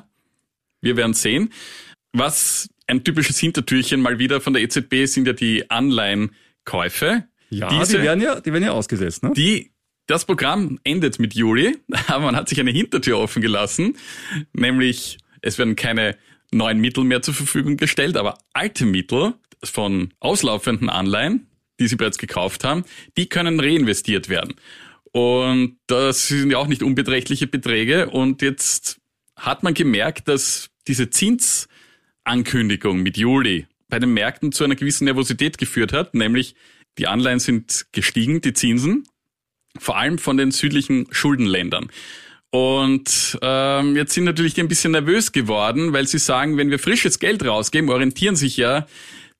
Wir 0.80 0.96
werden 0.96 1.14
sehen. 1.14 1.52
Was 2.12 2.68
ein 2.86 3.04
typisches 3.04 3.38
Hintertürchen 3.38 4.00
mal 4.00 4.18
wieder 4.18 4.40
von 4.40 4.52
der 4.52 4.62
EZB 4.62 5.06
sind 5.06 5.26
ja 5.26 5.32
die 5.32 5.70
Anleihenkäufe. 5.70 7.24
Ja, 7.50 7.68
Diese, 7.68 7.98
die 7.98 8.02
werden 8.02 8.20
ja, 8.20 8.40
die 8.40 8.52
werden 8.52 8.64
ja 8.64 8.72
ausgesetzt, 8.72 9.22
ne? 9.22 9.32
Die, 9.34 9.70
das 10.06 10.24
Programm 10.24 10.78
endet 10.84 11.18
mit 11.18 11.34
Juli, 11.34 11.78
aber 12.08 12.26
man 12.26 12.36
hat 12.36 12.48
sich 12.48 12.60
eine 12.60 12.70
Hintertür 12.70 13.18
offen 13.18 13.42
gelassen, 13.42 13.96
nämlich 14.52 15.18
es 15.42 15.58
werden 15.58 15.76
keine 15.76 16.16
neuen 16.52 16.80
Mittel 16.80 17.04
mehr 17.04 17.22
zur 17.22 17.34
Verfügung 17.34 17.76
gestellt, 17.76 18.16
aber 18.16 18.38
alte 18.52 18.84
Mittel 18.84 19.34
von 19.62 20.12
auslaufenden 20.20 20.88
Anleihen, 20.88 21.46
die 21.78 21.86
sie 21.86 21.96
bereits 21.96 22.18
gekauft 22.18 22.64
haben, 22.64 22.84
die 23.16 23.28
können 23.28 23.60
reinvestiert 23.60 24.28
werden. 24.28 24.54
Und 25.12 25.78
das 25.86 26.28
sind 26.28 26.50
ja 26.50 26.58
auch 26.58 26.68
nicht 26.68 26.82
unbeträchtliche 26.82 27.46
Beträge. 27.46 28.10
Und 28.10 28.42
jetzt 28.42 28.99
hat 29.40 29.62
man 29.62 29.74
gemerkt, 29.74 30.28
dass 30.28 30.70
diese 30.86 31.10
Zinsankündigung 31.10 33.02
mit 33.02 33.16
Juli 33.16 33.66
bei 33.88 33.98
den 33.98 34.12
Märkten 34.12 34.52
zu 34.52 34.64
einer 34.64 34.76
gewissen 34.76 35.04
Nervosität 35.04 35.58
geführt 35.58 35.92
hat, 35.92 36.14
nämlich 36.14 36.54
die 36.98 37.06
Anleihen 37.06 37.40
sind 37.40 37.86
gestiegen, 37.92 38.40
die 38.40 38.52
Zinsen, 38.52 39.08
vor 39.78 39.96
allem 39.96 40.18
von 40.18 40.36
den 40.36 40.50
südlichen 40.50 41.06
Schuldenländern. 41.10 41.90
Und 42.50 43.38
ähm, 43.42 43.96
jetzt 43.96 44.12
sind 44.12 44.24
natürlich 44.24 44.54
die 44.54 44.60
ein 44.60 44.68
bisschen 44.68 44.92
nervös 44.92 45.32
geworden, 45.32 45.92
weil 45.92 46.06
sie 46.06 46.18
sagen, 46.18 46.56
wenn 46.56 46.70
wir 46.70 46.78
frisches 46.78 47.18
Geld 47.18 47.44
rausgeben, 47.44 47.90
orientieren 47.90 48.36
sich 48.36 48.56
ja 48.56 48.86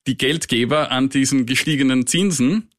die 0.07 0.16
Geldgeber 0.16 0.90
an 0.90 1.09
diesen 1.09 1.45
gestiegenen 1.45 2.07
Zinsen. 2.07 2.71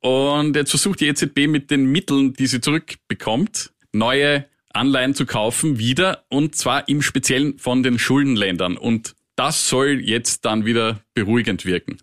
Und 0.00 0.56
jetzt 0.56 0.70
versucht 0.70 1.00
die 1.00 1.08
EZB 1.08 1.48
mit 1.48 1.70
den 1.70 1.86
Mitteln, 1.86 2.32
die 2.32 2.46
sie 2.46 2.60
zurückbekommt, 2.60 3.72
neue 3.92 4.46
Anleihen 4.72 5.14
zu 5.14 5.26
kaufen 5.26 5.78
wieder 5.78 6.24
und 6.28 6.54
zwar 6.54 6.88
im 6.88 7.02
Speziellen 7.02 7.58
von 7.58 7.82
den 7.82 7.98
Schuldenländern. 7.98 8.76
Und 8.76 9.14
das 9.36 9.68
soll 9.68 10.00
jetzt 10.00 10.44
dann 10.44 10.64
wieder 10.64 11.00
beruhigend 11.14 11.64
wirken. 11.64 11.98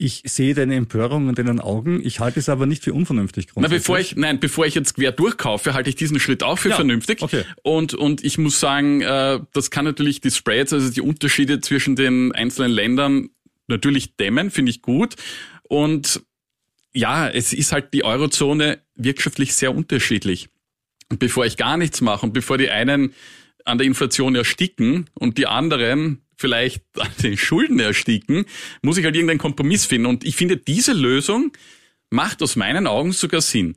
Ich 0.00 0.22
sehe 0.26 0.54
deine 0.54 0.76
Empörung 0.76 1.28
in 1.28 1.34
deinen 1.34 1.58
Augen. 1.58 2.00
Ich 2.06 2.20
halte 2.20 2.38
es 2.38 2.48
aber 2.48 2.66
nicht 2.66 2.84
für 2.84 2.94
unvernünftig. 2.94 3.48
Na, 3.56 3.66
bevor 3.66 3.98
ich, 3.98 4.14
nein, 4.14 4.38
bevor 4.38 4.64
ich 4.64 4.76
jetzt 4.76 4.94
quer 4.94 5.10
durchkaufe, 5.10 5.74
halte 5.74 5.90
ich 5.90 5.96
diesen 5.96 6.20
Schritt 6.20 6.44
auch 6.44 6.56
für 6.56 6.68
ja, 6.68 6.76
vernünftig. 6.76 7.20
Okay. 7.20 7.42
Und, 7.64 7.94
und 7.94 8.24
ich 8.24 8.38
muss 8.38 8.60
sagen, 8.60 9.00
äh, 9.00 9.40
das 9.52 9.72
kann 9.72 9.84
natürlich 9.84 10.20
die 10.20 10.30
Spreads, 10.30 10.72
also 10.72 10.88
die 10.90 11.00
Unterschiede 11.00 11.60
zwischen 11.60 11.96
den 11.96 12.30
einzelnen 12.30 12.70
Ländern 12.70 13.30
natürlich 13.66 14.14
dämmen, 14.14 14.52
finde 14.52 14.70
ich 14.70 14.82
gut. 14.82 15.16
Und 15.64 16.22
ja, 16.94 17.28
es 17.28 17.52
ist 17.52 17.72
halt 17.72 17.92
die 17.92 18.04
Eurozone 18.04 18.78
wirtschaftlich 18.94 19.54
sehr 19.54 19.74
unterschiedlich. 19.74 20.48
Bevor 21.08 21.46
ich 21.46 21.56
gar 21.56 21.76
nichts 21.76 22.00
mache 22.00 22.26
und 22.26 22.32
bevor 22.32 22.58
die 22.58 22.70
einen 22.70 23.14
an 23.64 23.78
der 23.78 23.86
Inflation 23.86 24.34
ersticken 24.34 25.08
und 25.14 25.38
die 25.38 25.46
anderen 25.46 26.22
vielleicht 26.36 26.82
an 26.98 27.10
den 27.22 27.36
Schulden 27.36 27.80
ersticken, 27.80 28.44
muss 28.82 28.98
ich 28.98 29.04
halt 29.04 29.14
irgendeinen 29.14 29.38
Kompromiss 29.38 29.86
finden. 29.86 30.06
Und 30.06 30.24
ich 30.24 30.36
finde, 30.36 30.56
diese 30.56 30.92
Lösung 30.92 31.52
macht 32.10 32.42
aus 32.42 32.56
meinen 32.56 32.86
Augen 32.86 33.12
sogar 33.12 33.40
Sinn. 33.40 33.76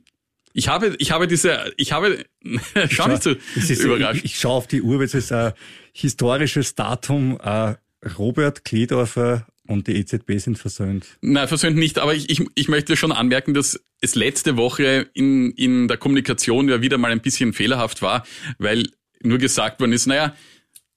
Ich 0.54 0.68
habe, 0.68 0.94
ich 0.98 1.12
habe 1.12 1.26
diese, 1.26 1.72
ich 1.76 1.92
habe, 1.92 2.24
schau 2.90 3.08
nicht 3.08 3.22
so 3.22 3.30
überrascht. 3.32 4.20
Ich, 4.24 4.32
ich 4.32 4.40
schaue 4.40 4.52
auf 4.52 4.66
die 4.66 4.82
Uhr, 4.82 4.98
weil 4.98 5.06
es 5.06 5.14
ist 5.14 5.32
ein 5.32 5.52
historisches 5.92 6.74
Datum. 6.74 7.38
Äh, 7.42 7.74
Robert 8.18 8.64
Kledorfer 8.64 9.46
und 9.72 9.88
die 9.88 9.96
EZB 9.96 10.38
sind 10.38 10.58
versöhnt. 10.58 11.06
Nein, 11.20 11.48
versöhnt 11.48 11.76
nicht, 11.76 11.98
aber 11.98 12.14
ich, 12.14 12.30
ich, 12.30 12.44
ich 12.54 12.68
möchte 12.68 12.96
schon 12.96 13.12
anmerken, 13.12 13.54
dass 13.54 13.80
es 14.00 14.14
letzte 14.14 14.56
Woche 14.56 15.08
in, 15.14 15.50
in 15.52 15.88
der 15.88 15.96
Kommunikation 15.96 16.68
ja 16.68 16.82
wieder 16.82 16.98
mal 16.98 17.10
ein 17.10 17.20
bisschen 17.20 17.52
fehlerhaft 17.52 18.02
war, 18.02 18.24
weil 18.58 18.88
nur 19.22 19.38
gesagt 19.38 19.80
worden 19.80 19.92
ist, 19.92 20.06
naja, 20.06 20.34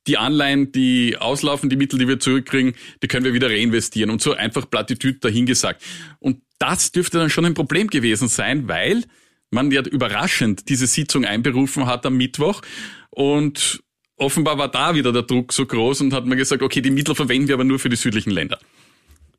die 0.08 0.17
Anleihen, 0.17 0.72
die 0.72 1.17
auslaufen, 1.17 1.70
die 1.70 1.77
Mittel, 1.77 1.98
die 1.98 2.08
wir 2.08 2.20
zurückkriegen, 2.20 2.74
die 3.01 3.08
können 3.08 3.25
wir 3.25 3.34
wieder 3.34 3.50
reinvestieren 3.50 4.12
und 4.12 4.22
so 4.22 4.34
einfach 4.34 4.70
Plattitüd 4.70 5.24
dahingesagt. 5.24 5.82
Und 6.20 6.41
das 6.60 6.91
dürfte 6.91 7.17
dann 7.17 7.29
schon 7.29 7.46
ein 7.46 7.53
Problem 7.53 7.88
gewesen 7.88 8.27
sein, 8.27 8.67
weil 8.67 9.03
man 9.50 9.72
ja 9.72 9.82
überraschend 9.82 10.70
diese 10.70 10.88
Sitzung 10.88 11.25
einberufen 11.25 11.86
hat 11.86 12.05
am 12.05 12.17
Mittwoch 12.17 12.62
und 13.10 13.82
offenbar 14.18 14.58
war 14.58 14.70
da 14.70 14.96
wieder 14.96 15.12
der 15.12 15.24
Druck 15.24 15.54
so 15.54 15.66
groß 15.66 16.02
und 16.02 16.14
hat 16.14 16.26
man 16.26 16.38
gesagt, 16.38 16.62
okay, 16.62 16.82
die 16.82 16.92
Mittel 16.92 17.16
verwenden 17.16 17.48
wir 17.48 17.56
aber 17.56 17.64
nur 17.64 17.80
für 17.80 17.90
die 17.90 17.96
südlichen 17.96 18.32
Länder. 18.32 18.60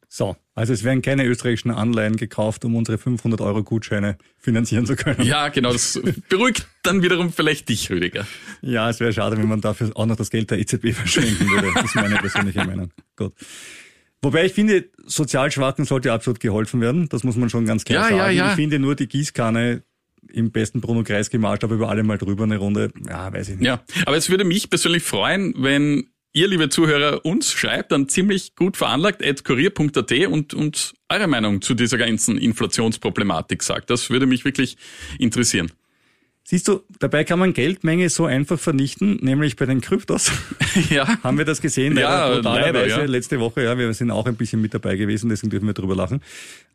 So, 0.08 0.36
also 0.54 0.72
es 0.72 0.84
werden 0.84 1.02
keine 1.02 1.24
österreichischen 1.24 1.70
Anleihen 1.70 2.16
gekauft, 2.16 2.64
um 2.64 2.76
unsere 2.76 2.96
500 2.96 3.40
Euro 3.40 3.62
Gutscheine 3.62 4.16
finanzieren 4.38 4.86
zu 4.86 4.96
können. 4.96 5.22
Ja, 5.22 5.48
genau, 5.48 5.72
das 5.72 6.00
beruhigt 6.28 6.66
dann 6.82 7.02
wiederum 7.02 7.32
vielleicht 7.32 7.68
dich, 7.68 7.90
Rüdiger. 7.90 8.26
Ja, 8.62 8.88
es 8.88 9.00
wäre 9.00 9.12
schade, 9.12 9.36
wenn 9.36 9.48
man 9.48 9.60
dafür 9.60 9.90
auch 9.94 10.06
noch 10.06 10.16
das 10.16 10.30
Geld 10.30 10.50
der 10.50 10.58
EZB 10.58 10.92
verschwenden 10.94 11.50
würde. 11.50 11.70
Das 11.74 11.84
ist 11.84 11.96
meine 11.96 12.16
persönliche 12.16 12.64
Meinung. 12.64 12.90
Gut. 13.16 13.34
Wobei 14.22 14.46
ich 14.46 14.54
finde, 14.54 14.88
sozial 15.04 15.50
Schwachen 15.50 15.84
sollte 15.84 16.12
absolut 16.12 16.40
geholfen 16.40 16.80
werden. 16.80 17.08
Das 17.08 17.22
muss 17.22 17.36
man 17.36 17.50
schon 17.50 17.66
ganz 17.66 17.84
klar 17.84 18.10
ja, 18.10 18.16
sagen. 18.16 18.36
Ja, 18.36 18.44
ja. 18.44 18.50
Ich 18.50 18.56
finde 18.56 18.78
nur 18.78 18.94
die 18.94 19.08
Gießkanne 19.08 19.82
im 20.32 20.50
besten 20.50 20.80
Bruno 20.80 21.02
Kreis 21.02 21.30
gemalt, 21.30 21.64
aber 21.64 21.74
über 21.74 21.88
alle 21.88 22.02
mal 22.02 22.18
drüber 22.18 22.44
eine 22.44 22.58
Runde. 22.58 22.90
Ja, 23.08 23.32
weiß 23.32 23.50
ich 23.50 23.56
nicht. 23.56 23.66
Ja, 23.66 23.82
aber 24.04 24.16
es 24.16 24.28
würde 24.30 24.44
mich 24.44 24.70
persönlich 24.70 25.02
freuen, 25.02 25.54
wenn 25.58 26.08
ihr, 26.32 26.48
liebe 26.48 26.68
Zuhörer, 26.68 27.24
uns 27.24 27.50
schreibt 27.50 27.92
dann 27.92 28.08
ziemlich 28.08 28.54
gut 28.56 28.76
veranlagt 28.76 29.24
at 29.24 29.44
kurier.at 29.44 30.12
und, 30.28 30.54
und 30.54 30.94
eure 31.08 31.26
Meinung 31.26 31.62
zu 31.62 31.74
dieser 31.74 31.96
ganzen 31.96 32.36
Inflationsproblematik 32.36 33.62
sagt. 33.62 33.90
Das 33.90 34.10
würde 34.10 34.26
mich 34.26 34.44
wirklich 34.44 34.76
interessieren. 35.18 35.72
Siehst 36.48 36.68
du, 36.68 36.82
dabei 37.00 37.24
kann 37.24 37.40
man 37.40 37.54
Geldmenge 37.54 38.08
so 38.08 38.24
einfach 38.24 38.56
vernichten, 38.56 39.18
nämlich 39.20 39.56
bei 39.56 39.66
den 39.66 39.80
Kryptos. 39.80 40.30
Ja. 40.90 41.22
Haben 41.22 41.38
wir 41.38 41.46
das 41.46 41.62
gesehen? 41.62 41.96
Ja, 41.96 42.28
leider, 42.28 42.86
ja. 42.86 43.02
letzte 43.04 43.40
Woche, 43.40 43.62
ja, 43.62 43.78
wir 43.78 43.94
sind 43.94 44.10
auch 44.10 44.26
ein 44.26 44.36
bisschen 44.36 44.60
mit 44.60 44.74
dabei 44.74 44.96
gewesen, 44.96 45.30
deswegen 45.30 45.48
dürfen 45.48 45.66
wir 45.66 45.72
drüber 45.72 45.96
lachen. 45.96 46.20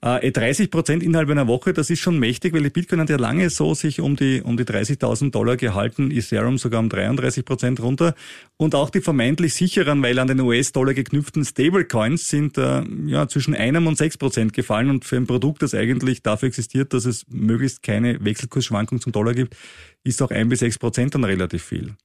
Äh, 0.02 0.32
30 0.32 0.72
Prozent 0.72 1.04
innerhalb 1.04 1.30
einer 1.30 1.48
Woche, 1.48 1.74
das 1.74 1.92
ist 1.92 2.00
schon 2.00 2.18
mächtig, 2.18 2.54
weil 2.54 2.64
die 2.64 2.72
Bitcoin 2.72 3.00
hat 3.00 3.12
ja 3.12 3.18
lange 3.18 3.52
so 3.52 3.76
sich 3.76 4.02
um 4.02 4.16
die, 4.16 4.42
um 4.42 4.58
die 4.58 4.64
30.000 4.64 5.30
Dollar 5.30 5.56
gehalten, 5.56 6.10
Ethereum 6.10 6.58
sogar 6.58 6.80
um 6.80 6.90
33 6.90 7.46
Prozent 7.46 7.80
runter. 7.80 8.16
Und 8.58 8.74
auch 8.74 8.90
die 8.90 9.02
vermeintlich 9.02 9.54
sicheren, 9.54 10.02
weil 10.02 10.18
an 10.18 10.28
den 10.28 10.40
US-Dollar 10.40 10.96
geknüpften 10.96 11.46
Stablecoins 11.46 12.28
sind 12.28 12.58
äh, 12.58 12.82
ja 13.06 13.28
zwischen 13.28 13.54
einem 13.54 13.86
und 13.86 14.00
sechs 14.00 14.18
Prozent 14.18 14.54
gefallen 14.54 14.90
und 14.90 15.06
für 15.06 15.18
ein 15.18 15.28
Produkt, 15.28 15.62
das 15.62 15.76
eigentlich 15.76 16.24
dafür 16.24 16.48
existiert, 16.48 16.94
dass 16.94 17.06
es 17.06 17.28
möglichst 17.30 17.84
keine 17.84 18.26
Wechselkursschwankung 18.26 19.00
zum 19.00 19.12
Dollar 19.12 19.36
gibt, 19.36 19.56
ist 20.04 20.22
auch 20.22 20.32
ein 20.32 20.50
bis 20.50 20.60
sechs 20.60 20.78
Prozent 20.78 21.16
dann 21.16 21.24
relativ 21.24 21.64
viel. 21.64 21.96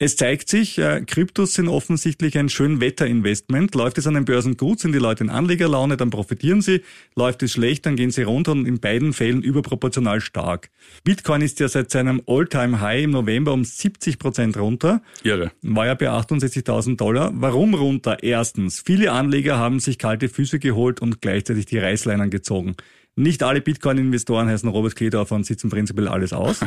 Es 0.00 0.16
zeigt 0.16 0.48
sich, 0.48 0.76
äh, 0.78 1.02
Kryptos 1.06 1.54
sind 1.54 1.68
offensichtlich 1.68 2.36
ein 2.36 2.48
schön 2.48 2.80
Wetterinvestment. 2.80 3.76
Läuft 3.76 3.96
es 3.96 4.08
an 4.08 4.14
den 4.14 4.24
Börsen 4.24 4.56
gut, 4.56 4.80
sind 4.80 4.90
die 4.90 4.98
Leute 4.98 5.22
in 5.22 5.30
Anlegerlaune, 5.30 5.96
dann 5.96 6.10
profitieren 6.10 6.62
sie. 6.62 6.80
Läuft 7.14 7.44
es 7.44 7.52
schlecht, 7.52 7.86
dann 7.86 7.94
gehen 7.94 8.10
sie 8.10 8.24
runter 8.24 8.50
und 8.50 8.66
in 8.66 8.80
beiden 8.80 9.12
Fällen 9.12 9.40
überproportional 9.40 10.20
stark. 10.20 10.70
Bitcoin 11.04 11.42
ist 11.42 11.60
ja 11.60 11.68
seit 11.68 11.92
seinem 11.92 12.20
All-Time-High 12.26 13.04
im 13.04 13.12
November 13.12 13.52
um 13.52 13.62
70 13.62 14.18
Prozent 14.18 14.56
runter. 14.56 15.00
Irre. 15.22 15.52
War 15.62 15.86
ja 15.86 15.94
bei 15.94 16.10
68.000 16.10 16.96
Dollar. 16.96 17.30
Warum 17.32 17.74
runter? 17.74 18.20
Erstens, 18.20 18.82
viele 18.84 19.12
Anleger 19.12 19.58
haben 19.58 19.78
sich 19.78 19.98
kalte 19.98 20.28
Füße 20.28 20.58
geholt 20.58 21.02
und 21.02 21.20
gleichzeitig 21.20 21.66
die 21.66 21.78
Reißleinen 21.78 22.30
gezogen. 22.30 22.74
Nicht 23.16 23.42
alle 23.42 23.60
Bitcoin-Investoren 23.60 24.48
heißen 24.48 24.68
Robert 24.68 24.96
Kledorfer 24.96 25.36
und 25.36 25.46
sitzen 25.46 25.70
prinzipiell 25.70 26.08
alles 26.08 26.32
aus. 26.32 26.60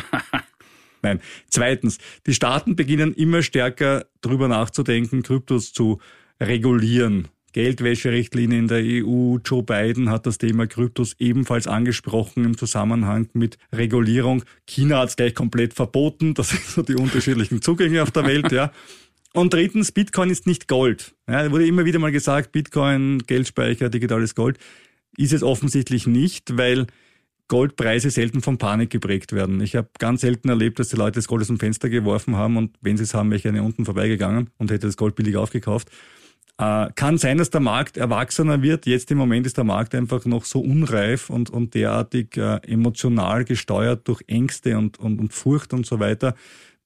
Nein. 1.02 1.20
Zweitens, 1.50 1.98
die 2.26 2.34
Staaten 2.34 2.76
beginnen 2.76 3.14
immer 3.14 3.44
stärker 3.44 4.06
drüber 4.22 4.48
nachzudenken, 4.48 5.24
Kryptos 5.24 5.74
zu 5.74 6.00
regulieren. 6.40 7.28
Geldwäscherichtlinie 7.54 8.60
in 8.60 8.68
der 8.68 8.84
EU. 8.84 9.38
Joe 9.44 9.64
Biden 9.64 10.10
hat 10.10 10.26
das 10.28 10.38
Thema 10.38 10.68
Kryptos 10.68 11.16
ebenfalls 11.18 11.66
angesprochen 11.66 12.46
im 12.46 12.58
Zusammenhang 12.58 13.30
mit 13.34 13.58
Regulierung. 13.74 14.44
China 14.68 15.00
hat 15.00 15.10
es 15.10 15.16
gleich 15.16 15.34
komplett 15.34 15.74
verboten. 15.74 16.34
Das 16.34 16.50
sind 16.50 16.64
so 16.66 16.82
die 16.84 16.96
unterschiedlichen 16.96 17.62
Zugänge 17.62 18.04
auf 18.04 18.12
der 18.12 18.26
Welt, 18.26 18.52
ja. 18.52 18.72
Und 19.34 19.54
drittens, 19.54 19.92
Bitcoin 19.92 20.30
ist 20.30 20.48
nicht 20.48 20.68
Gold. 20.68 21.14
Ja, 21.28 21.50
wurde 21.52 21.68
immer 21.68 21.86
wieder 21.86 22.00
mal 22.00 22.12
gesagt, 22.12 22.52
Bitcoin, 22.52 23.24
Geldspeicher, 23.26 23.90
digitales 23.90 24.36
Gold. 24.36 24.58
Ist 25.18 25.34
es 25.34 25.44
offensichtlich 25.44 26.08
nicht, 26.08 26.58
weil 26.58 26.88
Goldpreise 27.48 28.10
selten 28.10 28.42
von 28.42 28.58
Panik 28.58 28.90
geprägt 28.90 29.32
werden. 29.32 29.62
Ich 29.62 29.76
habe 29.76 29.90
ganz 30.00 30.22
selten 30.22 30.50
erlebt, 30.50 30.80
dass 30.80 30.90
die 30.90 30.98
Leute 30.98 31.20
das 31.20 31.28
Gold 31.28 31.42
aus 31.42 31.48
dem 31.48 31.60
Fenster 31.60 31.90
geworfen 31.90 32.36
haben 32.36 32.58
und 32.58 32.78
wenn 32.82 32.98
sie 32.98 33.04
es 33.04 33.14
haben, 33.14 33.30
wäre 33.30 33.40
ich 33.40 33.48
eine 33.48 33.64
unten 33.64 33.86
vorbeigegangen 33.86 34.50
und 34.58 34.70
hätte 34.70 34.88
das 34.88 34.98
Gold 34.98 35.16
billig 35.16 35.38
aufgekauft. 35.38 35.90
Äh, 36.60 36.90
kann 36.96 37.18
sein, 37.18 37.38
dass 37.38 37.50
der 37.50 37.62
Markt 37.62 37.98
erwachsener 37.98 38.62
wird. 38.62 38.86
Jetzt 38.86 39.12
im 39.12 39.18
Moment 39.18 39.46
ist 39.46 39.58
der 39.58 39.64
Markt 39.64 39.96
einfach 39.96 40.26
noch 40.26 40.44
so 40.44 40.60
unreif 40.60 41.30
und, 41.30 41.50
und 41.50 41.74
derartig 41.74 42.36
äh, 42.36 42.58
emotional 42.68 43.46
gesteuert 43.46 44.08
durch 44.08 44.24
Ängste 44.28 44.78
und, 44.78 45.00
und, 45.00 45.20
und 45.20 45.34
Furcht 45.34 45.74
und 45.74 45.86
so 45.86 46.00
weiter, 46.00 46.36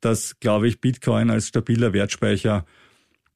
dass, 0.01 0.39
glaube 0.39 0.67
ich, 0.67 0.81
Bitcoin 0.81 1.29
als 1.29 1.47
stabiler 1.47 1.93
Wertspeicher 1.93 2.65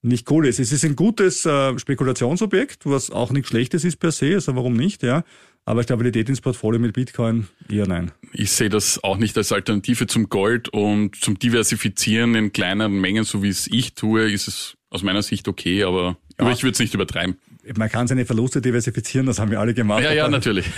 nicht 0.05 0.29
cool 0.31 0.45
ist. 0.45 0.59
Es 0.59 0.71
ist 0.71 0.85
ein 0.85 0.95
gutes 0.95 1.45
äh, 1.45 1.77
Spekulationsobjekt, 1.77 2.85
was 2.85 3.09
auch 3.09 3.31
nichts 3.31 3.49
Schlechtes 3.49 3.83
ist 3.83 3.97
per 3.97 4.11
se, 4.11 4.35
also 4.35 4.55
warum 4.55 4.73
nicht, 4.73 5.03
ja. 5.03 5.23
Aber 5.67 5.81
Stabilität 5.81 6.29
ins 6.29 6.41
Portfolio 6.41 6.79
mit 6.79 6.93
Bitcoin 6.93 7.47
eher 7.69 7.87
nein. 7.87 8.11
Ich 8.33 8.51
sehe 8.51 8.69
das 8.69 9.03
auch 9.03 9.17
nicht 9.17 9.35
als 9.35 9.51
Alternative 9.51 10.05
zum 10.05 10.29
Gold 10.29 10.69
und 10.69 11.15
zum 11.15 11.39
Diversifizieren 11.39 12.35
in 12.35 12.53
kleineren 12.53 13.01
Mengen, 13.01 13.23
so 13.23 13.41
wie 13.41 13.49
es 13.49 13.65
ich 13.67 13.95
tue, 13.95 14.31
ist 14.31 14.47
es 14.47 14.77
aus 14.91 15.01
meiner 15.01 15.23
Sicht 15.23 15.47
okay, 15.47 15.83
aber, 15.83 16.17
ja. 16.39 16.51
ich 16.51 16.61
würde 16.61 16.73
es 16.73 16.79
nicht 16.79 16.93
übertreiben. 16.93 17.37
Man 17.75 17.89
kann 17.89 18.05
seine 18.05 18.27
Verluste 18.27 18.61
diversifizieren, 18.61 19.25
das 19.25 19.39
haben 19.39 19.49
wir 19.49 19.59
alle 19.59 19.73
gemacht. 19.73 20.03
Ja, 20.03 20.13
ja, 20.13 20.27
natürlich. 20.27 20.67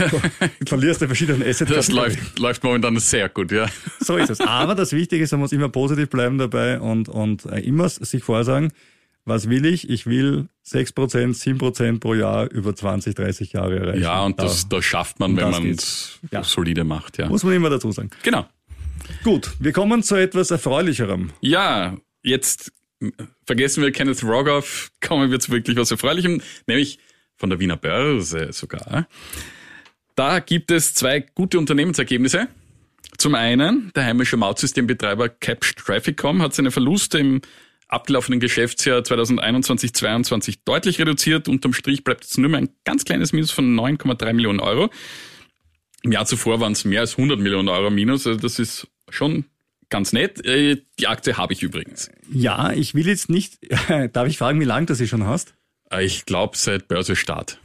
Du 0.59 0.65
verlierst 0.65 1.01
ja 1.01 1.07
verschiedene 1.07 1.45
Assets. 1.45 1.69
Das 1.69 1.91
läuft, 1.91 2.39
läuft 2.39 2.63
momentan 2.63 2.97
sehr 2.99 3.27
gut, 3.27 3.51
ja. 3.51 3.67
So 3.99 4.15
ist 4.15 4.29
es. 4.29 4.39
Aber 4.39 4.73
das 4.73 4.93
Wichtige 4.93 5.21
ist, 5.21 5.31
man 5.31 5.41
muss 5.41 5.51
immer 5.51 5.67
positiv 5.67 6.09
bleiben 6.09 6.37
dabei 6.37 6.79
und, 6.79 7.09
und 7.09 7.45
äh, 7.45 7.59
immer 7.59 7.89
sich 7.89 8.23
vorsagen, 8.23 8.71
was 9.27 9.49
will 9.49 9.65
ich? 9.65 9.89
Ich 9.89 10.05
will 10.05 10.47
6%, 10.65 11.35
7% 11.35 11.99
pro 11.99 12.13
Jahr 12.13 12.49
über 12.51 12.75
20, 12.75 13.15
30 13.15 13.53
Jahre 13.53 13.79
erreichen. 13.79 14.03
Ja, 14.03 14.23
und 14.23 14.39
das, 14.39 14.69
das 14.69 14.85
schafft 14.85 15.19
man, 15.19 15.35
wenn 15.35 15.51
man 15.51 15.69
es 15.69 16.19
ja. 16.31 16.43
solide 16.43 16.83
macht. 16.83 17.17
Ja. 17.17 17.27
Muss 17.27 17.43
man 17.43 17.53
immer 17.53 17.69
dazu 17.69 17.91
sagen. 17.91 18.09
Genau. 18.23 18.47
Gut, 19.23 19.51
wir 19.59 19.71
kommen 19.73 20.03
zu 20.03 20.15
etwas 20.15 20.51
Erfreulicherem. 20.51 21.31
Ja, 21.41 21.97
jetzt 22.23 22.71
vergessen 23.45 23.83
wir 23.83 23.91
Kenneth 23.91 24.23
Rogoff, 24.23 24.91
kommen 25.01 25.29
wir 25.29 25.39
zu 25.39 25.51
wirklich 25.51 25.77
was 25.77 25.91
Erfreulichem, 25.91 26.41
nämlich 26.65 26.99
von 27.35 27.49
der 27.49 27.59
Wiener 27.59 27.77
Börse 27.77 28.51
sogar. 28.51 29.07
Da 30.15 30.39
gibt 30.39 30.71
es 30.71 30.93
zwei 30.93 31.19
gute 31.19 31.59
Unternehmensergebnisse. 31.59 32.47
Zum 33.17 33.35
einen, 33.35 33.91
der 33.95 34.05
heimische 34.05 34.37
Mautsystembetreiber 34.37 35.29
Capsch 35.29 35.75
Trafficom 35.75 36.41
hat 36.41 36.53
seine 36.53 36.71
Verluste 36.71 37.19
im 37.19 37.41
abgelaufenen 37.87 38.39
Geschäftsjahr 38.39 38.99
2021-22 38.99 40.59
deutlich 40.65 40.99
reduziert. 40.99 41.47
Unterm 41.47 41.73
Strich 41.73 42.03
bleibt 42.03 42.23
jetzt 42.23 42.37
nur 42.37 42.49
mehr 42.49 42.59
ein 42.59 42.69
ganz 42.83 43.05
kleines 43.05 43.33
Minus 43.33 43.51
von 43.51 43.75
9,3 43.75 44.33
Millionen 44.33 44.59
Euro. 44.59 44.89
Im 46.03 46.11
Jahr 46.11 46.25
zuvor 46.25 46.59
waren 46.59 46.73
es 46.73 46.85
mehr 46.85 47.01
als 47.01 47.17
100 47.17 47.39
Millionen 47.39 47.69
Euro 47.69 47.89
Minus. 47.89 48.27
Also 48.27 48.39
das 48.39 48.59
ist 48.59 48.87
schon 49.09 49.45
ganz 49.89 50.13
nett. 50.13 50.45
Äh, 50.45 50.81
die 50.99 51.07
Aktie 51.07 51.37
habe 51.37 51.53
ich 51.53 51.63
übrigens. 51.63 52.11
Ja, 52.31 52.71
ich 52.73 52.93
will 52.93 53.07
jetzt 53.07 53.29
nicht, 53.29 53.59
darf 54.13 54.27
ich 54.27 54.37
fragen, 54.37 54.59
wie 54.59 54.65
lange 54.65 54.87
du 54.87 54.95
sie 54.95 55.07
schon 55.07 55.25
hast? 55.25 55.53
Äh, 55.91 56.05
ich 56.05 56.25
glaube 56.25 56.57
seit 56.57 56.87
Börsestart. 56.87 57.59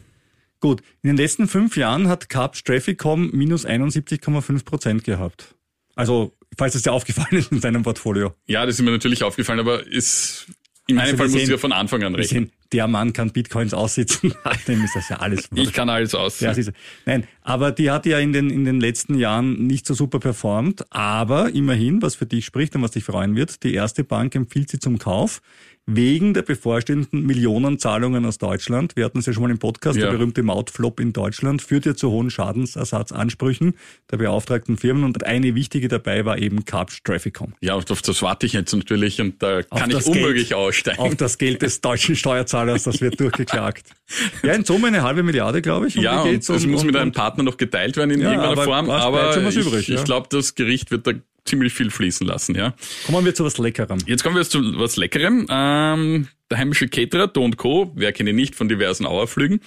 Gut, 0.60 0.80
in 1.02 1.08
den 1.08 1.16
letzten 1.16 1.48
fünf 1.48 1.76
Jahren 1.76 2.06
hat 2.06 2.28
Carp 2.28 2.54
Trafficom 2.64 3.30
minus 3.32 3.66
71,5 3.66 4.64
Prozent 4.64 5.04
gehabt. 5.04 5.56
Also, 5.96 6.36
falls 6.56 6.74
es 6.74 6.82
dir 6.82 6.92
aufgefallen 6.92 7.38
ist 7.38 7.52
in 7.52 7.60
seinem 7.60 7.82
Portfolio. 7.82 8.34
Ja, 8.46 8.66
das 8.66 8.76
ist 8.76 8.82
mir 8.82 8.90
natürlich 8.90 9.22
aufgefallen, 9.22 9.60
aber 9.60 9.86
ist, 9.86 10.46
in 10.86 10.96
meinem 10.96 11.04
also 11.04 11.16
Fall 11.16 11.28
muss 11.28 11.42
ich 11.42 11.48
ja 11.48 11.58
von 11.58 11.72
Anfang 11.72 12.02
an 12.02 12.14
rechnen. 12.14 12.44
Sehen, 12.46 12.52
der 12.72 12.88
Mann 12.88 13.12
kann 13.12 13.30
Bitcoins 13.30 13.74
aussitzen, 13.74 14.34
dem 14.66 14.84
ist 14.84 14.96
das 14.96 15.08
ja 15.08 15.16
alles. 15.16 15.48
Ich 15.54 15.72
kann 15.72 15.88
alles 15.88 16.14
aussitzen. 16.14 16.64
Ja, 16.64 16.72
nein, 17.06 17.26
aber 17.42 17.72
die 17.72 17.90
hat 17.90 18.06
ja 18.06 18.18
in 18.18 18.32
den, 18.32 18.50
in 18.50 18.64
den 18.64 18.80
letzten 18.80 19.16
Jahren 19.16 19.66
nicht 19.66 19.86
so 19.86 19.94
super 19.94 20.18
performt, 20.18 20.84
aber 20.90 21.50
immerhin, 21.54 22.02
was 22.02 22.14
für 22.14 22.26
dich 22.26 22.44
spricht 22.44 22.74
und 22.74 22.82
was 22.82 22.92
dich 22.92 23.04
freuen 23.04 23.36
wird, 23.36 23.62
die 23.62 23.74
erste 23.74 24.04
Bank 24.04 24.34
empfiehlt 24.34 24.70
sie 24.70 24.78
zum 24.78 24.98
Kauf 24.98 25.40
wegen 25.86 26.32
der 26.32 26.42
bevorstehenden 26.42 27.26
Millionenzahlungen 27.26 28.24
aus 28.24 28.38
Deutschland. 28.38 28.94
Wir 28.94 29.04
hatten 29.04 29.18
es 29.18 29.26
ja 29.26 29.32
schon 29.32 29.42
mal 29.42 29.50
im 29.50 29.58
Podcast, 29.58 29.98
ja. 29.98 30.06
der 30.06 30.12
berühmte 30.12 30.42
Mautflop 30.42 31.00
in 31.00 31.12
Deutschland 31.12 31.60
führt 31.60 31.86
ja 31.86 31.96
zu 31.96 32.10
hohen 32.10 32.30
Schadensersatzansprüchen 32.30 33.74
der 34.10 34.16
beauftragten 34.18 34.76
Firmen 34.76 35.02
und 35.02 35.24
eine 35.24 35.54
wichtige 35.54 35.88
dabei 35.88 36.24
war 36.24 36.38
eben 36.38 36.64
Carps 36.64 37.02
Trafficom. 37.02 37.54
Ja, 37.60 37.74
auf 37.74 37.84
das 37.84 38.22
warte 38.22 38.46
ich 38.46 38.52
jetzt 38.52 38.72
natürlich 38.72 39.20
und 39.20 39.42
da 39.42 39.62
kann 39.62 39.90
ich 39.90 40.06
unmöglich 40.06 40.50
Geld, 40.50 40.60
aussteigen. 40.60 41.00
Auf 41.00 41.16
das 41.16 41.36
Geld 41.38 41.62
des 41.62 41.80
deutschen 41.80 42.14
Steuerzahlers, 42.14 42.84
das 42.84 43.00
wird 43.00 43.18
durchgeklagt. 43.18 43.86
Ja, 44.42 44.52
in 44.52 44.64
Summe 44.64 44.88
eine 44.88 45.02
halbe 45.02 45.22
Milliarde, 45.22 45.62
glaube 45.62 45.86
ich. 45.86 45.96
Um 45.96 46.04
ja, 46.04 46.20
und 46.20 46.46
das 46.46 46.66
muss 46.66 46.84
mit 46.84 46.96
einem 46.96 47.12
Partner 47.12 47.44
noch 47.44 47.56
geteilt 47.56 47.96
werden 47.96 48.10
in 48.10 48.20
ja, 48.20 48.26
irgendeiner 48.26 48.52
aber 48.52 48.64
Form, 48.64 48.90
aber 48.90 49.48
ich, 49.48 49.56
übrig, 49.56 49.88
ja. 49.88 49.94
ich 49.94 50.04
glaube, 50.04 50.26
das 50.30 50.54
Gericht 50.54 50.90
wird 50.90 51.06
da 51.06 51.12
ziemlich 51.44 51.72
viel 51.72 51.90
fließen 51.90 52.26
lassen, 52.26 52.54
ja. 52.54 52.74
Kommen 53.06 53.24
wir 53.24 53.34
zu 53.34 53.44
was 53.44 53.58
Leckerem. 53.58 53.98
Jetzt 54.06 54.22
kommen 54.22 54.36
wir 54.36 54.44
zu 54.44 54.78
was 54.78 54.96
Leckerem. 54.96 55.46
Ähm, 55.50 56.28
der 56.50 56.58
heimische 56.58 56.88
Caterer, 56.88 57.28
Do 57.28 57.48
Co., 57.56 57.92
wer 57.94 58.12
kennt 58.12 58.28
ihn 58.28 58.36
nicht 58.36 58.54
von 58.54 58.68
diversen 58.68 59.06
Auerflügen, 59.06 59.60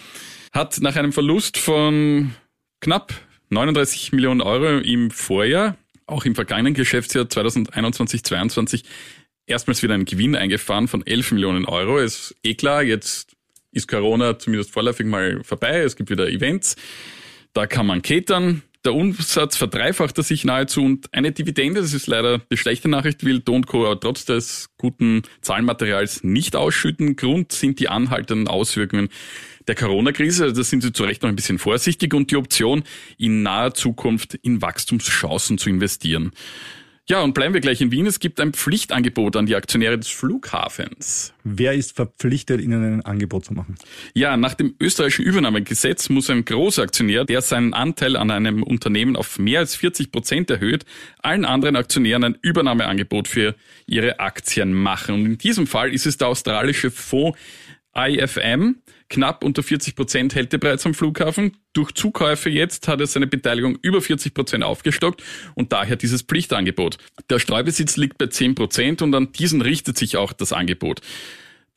hat 0.52 0.80
nach 0.82 0.96
einem 0.96 1.12
Verlust 1.12 1.58
von 1.58 2.34
knapp 2.80 3.14
39 3.50 4.12
Millionen 4.14 4.42
Euro 4.42 4.80
im 4.80 5.12
Vorjahr, 5.12 5.78
auch 6.08 6.26
im 6.26 6.36
vergangenen 6.36 6.74
Geschäftsjahr 6.74 7.26
2021-22, 7.26 8.84
erstmals 9.46 9.84
wieder 9.84 9.94
einen 9.94 10.06
Gewinn 10.06 10.36
eingefahren 10.36 10.88
von 10.88 11.06
11 11.06 11.32
Millionen 11.32 11.66
Euro. 11.66 11.98
Ist 11.98 12.36
eh 12.44 12.56
klar, 12.56 12.84
jetzt 12.84 13.36
ist 13.72 13.88
Corona 13.88 14.40
zumindest 14.40 14.72
vorläufig 14.72 15.06
mal 15.06 15.44
vorbei, 15.44 15.80
es 15.80 15.96
gibt 15.96 16.10
wieder 16.10 16.30
Events, 16.30 16.76
da 17.54 17.68
kann 17.68 17.86
man 17.86 18.02
catern, 18.02 18.64
der 18.86 18.94
Umsatz 18.94 19.58
verdreifachte 19.58 20.24
sich 20.24 20.46
nahezu 20.46 20.84
und 20.84 21.14
eine 21.14 21.32
Dividende, 21.32 21.82
das 21.82 21.94
ist 21.94 22.08
leider 22.08 22.40
die 22.52 22.58
schlechte 22.58 22.88
Nachricht, 22.88 23.24
will 23.24 23.40
Don 23.40 23.66
Co. 23.66 23.96
trotz 23.96 24.26
des 24.26 24.70
guten 24.78 25.24
Zahlenmaterials 25.42 26.24
nicht 26.24 26.56
ausschütten. 26.56 27.16
Grund 27.16 27.52
sind 27.52 27.80
die 27.80 27.90
anhaltenden 27.90 28.48
Auswirkungen 28.48 29.10
der 29.68 29.76
Corona-Krise. 29.76 30.54
Da 30.54 30.64
sind 30.64 30.82
sie 30.82 30.94
zu 30.94 31.04
Recht 31.04 31.24
noch 31.24 31.30
ein 31.30 31.36
bisschen 31.36 31.60
vorsichtig 31.60 32.14
und 32.14 32.32
die 32.32 32.38
Option, 32.38 32.84
in 33.18 33.42
naher 33.44 33.74
Zukunft 33.74 34.36
in 34.36 34.62
Wachstumschancen 34.62 35.58
zu 35.58 35.70
investieren. 35.70 36.32
Ja, 37.08 37.22
und 37.22 37.36
bleiben 37.36 37.54
wir 37.54 37.62
gleich 37.62 37.82
in 37.82 37.92
Wien. 37.92 38.08
Es 38.08 38.20
gibt 38.20 38.40
ein 38.40 38.54
Pflichtangebot 38.54 39.36
an 39.36 39.46
die 39.46 39.56
Aktionäre 39.56 40.00
des 40.00 40.08
Flughafens. 40.08 41.36
Wer 41.44 41.74
ist 41.74 41.96
verpflichtet, 41.96 42.62
ihnen 42.62 42.84
ein 42.84 43.06
Angebot 43.06 43.46
zu 43.46 43.54
machen? 43.54 43.76
Ja, 44.16 44.38
nach 44.38 44.56
dem 44.56 44.76
österreichischen 44.80 45.24
Übernahmegesetz 45.24 46.10
muss 46.10 46.32
ein 46.32 46.46
großer 46.46 46.82
Aktionär, 46.82 47.24
der 47.24 47.42
seinen 47.42 47.76
Anteil 47.76 48.16
an 48.16 48.32
einem 48.32 48.64
Unternehmen 48.64 49.16
auf 49.16 49.38
mehr 49.38 49.60
als 49.60 49.76
40 49.76 50.12
Prozent 50.12 50.50
erhöht, 50.50 50.84
allen 51.22 51.46
anderen 51.46 51.76
Aktionären 51.76 52.24
ein 52.24 52.38
Übernahmeangebot 52.42 53.28
für 53.28 53.54
ihre 53.86 54.20
Aktien 54.20 54.74
machen. 54.74 55.14
Und 55.14 55.26
in 55.28 55.38
diesem 55.38 55.68
Fall 55.68 55.94
ist 55.94 56.08
es 56.08 56.18
der 56.18 56.30
australische 56.30 56.90
Fonds 56.90 57.38
IFM. 57.96 58.78
Knapp 59.10 59.44
unter 59.44 59.62
40 59.62 59.96
Prozent 59.96 60.36
hält 60.36 60.52
er 60.54 60.60
bereits 60.60 60.86
am 60.86 60.94
Flughafen. 60.94 61.58
Durch 61.74 61.92
Zukäufe 61.94 62.50
jetzt 62.50 62.88
hat 62.88 63.00
er 63.00 63.08
seine 63.08 63.28
Beteiligung 63.28 63.78
über 63.82 64.02
40 64.02 64.34
Prozent 64.34 64.64
aufgestockt 64.64 65.22
und 65.54 65.72
daher 65.72 65.96
dieses 65.96 66.24
Pflichtangebot. 66.24 66.98
Der 67.30 67.40
Streubesitz 67.40 67.98
liegt 67.98 68.18
bei 68.18 68.28
10 68.28 68.56
Prozent 68.56 69.02
und 69.02 69.14
an 69.14 69.32
diesen 69.32 69.62
richtet 69.62 69.98
sich 69.98 70.18
auch 70.18 70.34
das 70.34 70.54
Angebot. 70.54 71.02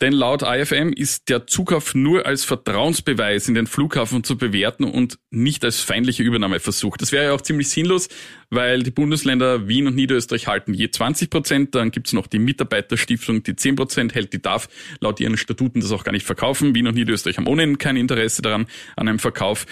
Denn 0.01 0.13
laut 0.13 0.43
IFM 0.43 0.93
ist 0.93 1.29
der 1.29 1.49
Zukauf 1.49 1.95
nur 1.95 2.25
als 2.25 2.45
Vertrauensbeweis 2.45 3.49
in 3.49 3.55
den 3.55 3.67
Flughafen 3.67 4.23
zu 4.23 4.39
bewerten 4.39 4.85
und 4.85 5.19
nicht 5.31 5.65
als 5.65 5.81
feindlicher 5.81 6.23
Übernahmeversuch. 6.23 6.97
Das 6.97 7.11
wäre 7.11 7.25
ja 7.25 7.33
auch 7.33 7.41
ziemlich 7.41 7.69
sinnlos, 7.69 8.09
weil 8.49 8.85
die 8.85 8.93
Bundesländer 8.93 9.67
Wien 9.67 9.89
und 9.89 9.97
Niederösterreich 9.97 10.47
halten 10.47 10.73
je 10.73 10.91
20 10.91 11.31
Prozent. 11.31 11.75
Dann 11.75 11.91
gibt's 11.91 12.13
noch 12.13 12.29
die 12.29 12.39
Mitarbeiterstiftung, 12.39 13.43
die 13.43 13.57
10 13.57 13.75
Prozent 13.75 14.15
hält. 14.15 14.33
Die 14.33 14.41
darf 14.41 14.69
laut 15.01 15.19
ihren 15.19 15.37
Statuten 15.37 15.81
das 15.81 15.91
auch 15.91 16.05
gar 16.05 16.13
nicht 16.13 16.27
verkaufen. 16.27 16.77
Wien 16.77 16.87
und 16.87 16.95
Niederösterreich 16.95 17.39
haben 17.39 17.49
ohnehin 17.49 17.79
kein 17.79 17.97
Interesse 17.97 18.41
daran, 18.41 18.67
an 18.95 19.09
einem 19.09 19.19
Verkauf. 19.19 19.67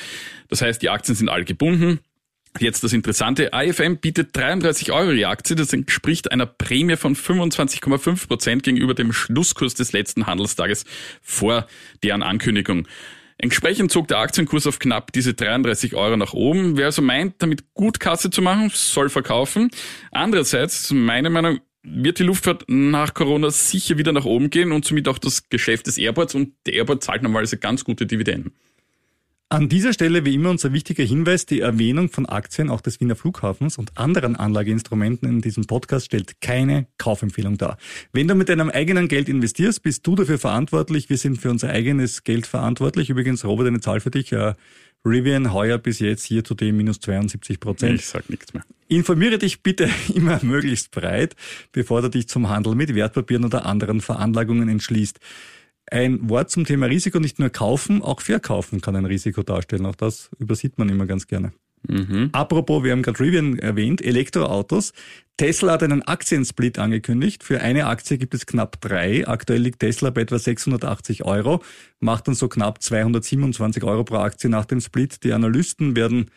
Das 0.48 0.60
heißt, 0.60 0.82
die 0.82 0.90
Aktien 0.90 1.14
sind 1.14 1.28
alle 1.28 1.44
gebunden. 1.44 2.00
Jetzt 2.58 2.82
das 2.84 2.92
Interessante, 2.92 3.50
IFM 3.52 3.98
bietet 3.98 4.36
33 4.36 4.92
Euro 4.92 5.12
die 5.12 5.26
Aktie, 5.26 5.56
das 5.56 5.72
entspricht 5.72 6.30
einer 6.30 6.46
Prämie 6.46 6.96
von 6.96 7.14
25,5 7.14 8.28
Prozent 8.28 8.62
gegenüber 8.62 8.94
dem 8.94 9.12
Schlusskurs 9.12 9.74
des 9.74 9.92
letzten 9.92 10.26
Handelstages 10.26 10.84
vor 11.20 11.66
deren 12.02 12.22
Ankündigung. 12.22 12.86
Entsprechend 13.38 13.92
zog 13.92 14.08
der 14.08 14.18
Aktienkurs 14.18 14.66
auf 14.66 14.78
knapp 14.78 15.12
diese 15.12 15.34
33 15.34 15.94
Euro 15.94 16.16
nach 16.16 16.32
oben. 16.32 16.78
Wer 16.78 16.86
also 16.86 17.02
meint, 17.02 17.34
damit 17.38 17.74
gut 17.74 18.00
Kasse 18.00 18.30
zu 18.30 18.40
machen, 18.40 18.70
soll 18.72 19.10
verkaufen. 19.10 19.70
Andererseits, 20.10 20.90
meine 20.90 21.28
Meinung, 21.28 21.60
wird 21.82 22.18
die 22.18 22.24
Luftfahrt 22.24 22.64
nach 22.68 23.12
Corona 23.12 23.50
sicher 23.50 23.98
wieder 23.98 24.12
nach 24.12 24.24
oben 24.24 24.48
gehen 24.48 24.72
und 24.72 24.86
somit 24.86 25.06
auch 25.06 25.18
das 25.18 25.50
Geschäft 25.50 25.86
des 25.86 25.98
Airports 25.98 26.34
und 26.34 26.54
der 26.64 26.74
Airport 26.74 27.04
zahlt 27.04 27.22
normalerweise 27.22 27.58
ganz 27.58 27.84
gute 27.84 28.06
Dividenden. 28.06 28.52
An 29.48 29.68
dieser 29.68 29.92
Stelle 29.92 30.24
wie 30.24 30.34
immer 30.34 30.50
unser 30.50 30.72
wichtiger 30.72 31.04
Hinweis, 31.04 31.46
die 31.46 31.60
Erwähnung 31.60 32.08
von 32.08 32.26
Aktien 32.26 32.68
auch 32.68 32.80
des 32.80 32.98
Wiener 32.98 33.14
Flughafens 33.14 33.78
und 33.78 33.96
anderen 33.96 34.34
Anlageinstrumenten 34.34 35.28
in 35.28 35.40
diesem 35.40 35.66
Podcast 35.66 36.06
stellt 36.06 36.40
keine 36.40 36.88
Kaufempfehlung 36.98 37.56
dar. 37.56 37.78
Wenn 38.12 38.26
du 38.26 38.34
mit 38.34 38.48
deinem 38.48 38.70
eigenen 38.70 39.06
Geld 39.06 39.28
investierst, 39.28 39.84
bist 39.84 40.04
du 40.04 40.16
dafür 40.16 40.40
verantwortlich. 40.40 41.08
Wir 41.10 41.16
sind 41.16 41.40
für 41.40 41.50
unser 41.50 41.70
eigenes 41.70 42.24
Geld 42.24 42.44
verantwortlich. 42.44 43.08
Übrigens, 43.08 43.44
Robert, 43.44 43.68
eine 43.68 43.78
Zahl 43.78 44.00
für 44.00 44.10
dich. 44.10 44.32
Äh, 44.32 44.54
Rivian 45.04 45.52
heuer 45.52 45.78
bis 45.78 46.00
jetzt 46.00 46.24
hier 46.24 46.42
zu 46.42 46.54
dem 46.54 46.76
minus 46.76 46.98
72 46.98 47.60
Prozent. 47.60 48.00
Ich 48.00 48.06
sag 48.06 48.28
nichts 48.28 48.52
mehr. 48.52 48.64
Informiere 48.88 49.38
dich 49.38 49.62
bitte 49.62 49.88
immer 50.14 50.40
möglichst 50.42 50.90
breit, 50.90 51.36
bevor 51.70 52.02
du 52.02 52.10
dich 52.10 52.28
zum 52.28 52.48
Handel 52.48 52.74
mit 52.74 52.96
Wertpapieren 52.96 53.44
oder 53.44 53.64
anderen 53.64 54.00
Veranlagungen 54.00 54.68
entschließt. 54.68 55.20
Ein 55.90 56.28
Wort 56.28 56.50
zum 56.50 56.64
Thema 56.64 56.86
Risiko, 56.86 57.20
nicht 57.20 57.38
nur 57.38 57.50
kaufen, 57.50 58.02
auch 58.02 58.20
verkaufen 58.20 58.80
kann 58.80 58.96
ein 58.96 59.04
Risiko 59.04 59.42
darstellen. 59.42 59.86
Auch 59.86 59.94
das 59.94 60.30
übersieht 60.38 60.78
man 60.78 60.88
immer 60.88 61.06
ganz 61.06 61.26
gerne. 61.26 61.52
Mhm. 61.88 62.30
Apropos, 62.32 62.82
wir 62.82 62.92
haben 62.92 63.02
gerade 63.02 63.20
Rivian 63.20 63.58
erwähnt, 63.58 64.02
Elektroautos. 64.02 64.92
Tesla 65.36 65.74
hat 65.74 65.82
einen 65.82 66.02
Aktiensplit 66.02 66.78
angekündigt. 66.78 67.44
Für 67.44 67.60
eine 67.60 67.86
Aktie 67.86 68.18
gibt 68.18 68.34
es 68.34 68.46
knapp 68.46 68.80
drei. 68.80 69.28
Aktuell 69.28 69.60
liegt 69.60 69.80
Tesla 69.80 70.10
bei 70.10 70.22
etwa 70.22 70.38
680 70.38 71.24
Euro, 71.24 71.62
macht 72.00 72.26
dann 72.26 72.34
so 72.34 72.48
knapp 72.48 72.82
227 72.82 73.84
Euro 73.84 74.04
pro 74.04 74.16
Aktie 74.16 74.50
nach 74.50 74.64
dem 74.64 74.80
Split. 74.80 75.22
Die 75.24 75.32
Analysten 75.32 75.94
werden 75.94 76.30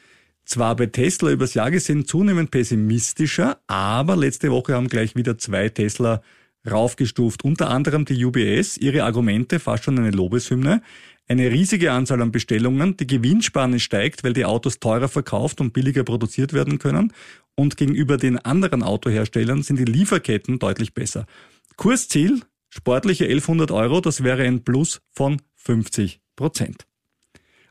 zwar 0.46 0.76
bei 0.76 0.88
Tesla 0.88 1.32
übers 1.32 1.54
Jahr 1.54 1.72
gesehen 1.72 2.06
zunehmend 2.06 2.52
pessimistischer, 2.52 3.60
aber 3.68 4.16
letzte 4.16 4.52
Woche 4.52 4.74
haben 4.76 4.90
gleich 4.90 5.16
wieder 5.16 5.38
zwei 5.38 5.70
Tesla 5.70 6.22
raufgestuft. 6.70 7.44
Unter 7.44 7.70
anderem 7.70 8.06
die 8.06 8.24
UBS, 8.24 8.78
ihre 8.78 9.04
Argumente, 9.04 9.60
fast 9.60 9.84
schon 9.84 9.98
eine 10.00 10.12
Lobeshymne. 10.12 10.82
Eine 11.28 11.52
riesige 11.52 11.92
Anzahl 11.92 12.22
an 12.22 12.32
Bestellungen, 12.32 12.98
die 12.98 13.06
Gewinnspanne 13.06 13.80
steigt, 13.80 14.24
weil 14.24 14.34
die 14.34 14.46
Autos 14.46 14.80
teurer 14.80 15.08
verkauft 15.08 15.62
und 15.62 15.74
billiger 15.74 16.04
produziert 16.04 16.54
werden 16.54 16.80
können. 16.80 17.14
Und 17.56 17.78
gegenüber 17.78 18.18
den 18.18 18.40
anderen 18.40 18.82
Autoherstellern 18.82 19.62
sind 19.62 19.78
die 19.78 19.86
Lieferketten 19.86 20.58
deutlich 20.58 20.94
besser. 20.94 21.28
Kursziel, 21.76 22.42
sportliche 22.70 23.26
1100 23.26 23.72
Euro, 23.72 24.02
das 24.02 24.24
wäre 24.24 24.44
ein 24.44 24.64
Plus 24.64 25.02
von 25.12 25.42
50 25.56 26.20
Prozent. 26.36 26.88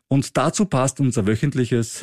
Und 0.06 0.36
dazu 0.36 0.64
passt 0.64 1.00
unser 1.00 1.26
wöchentliches 1.26 2.02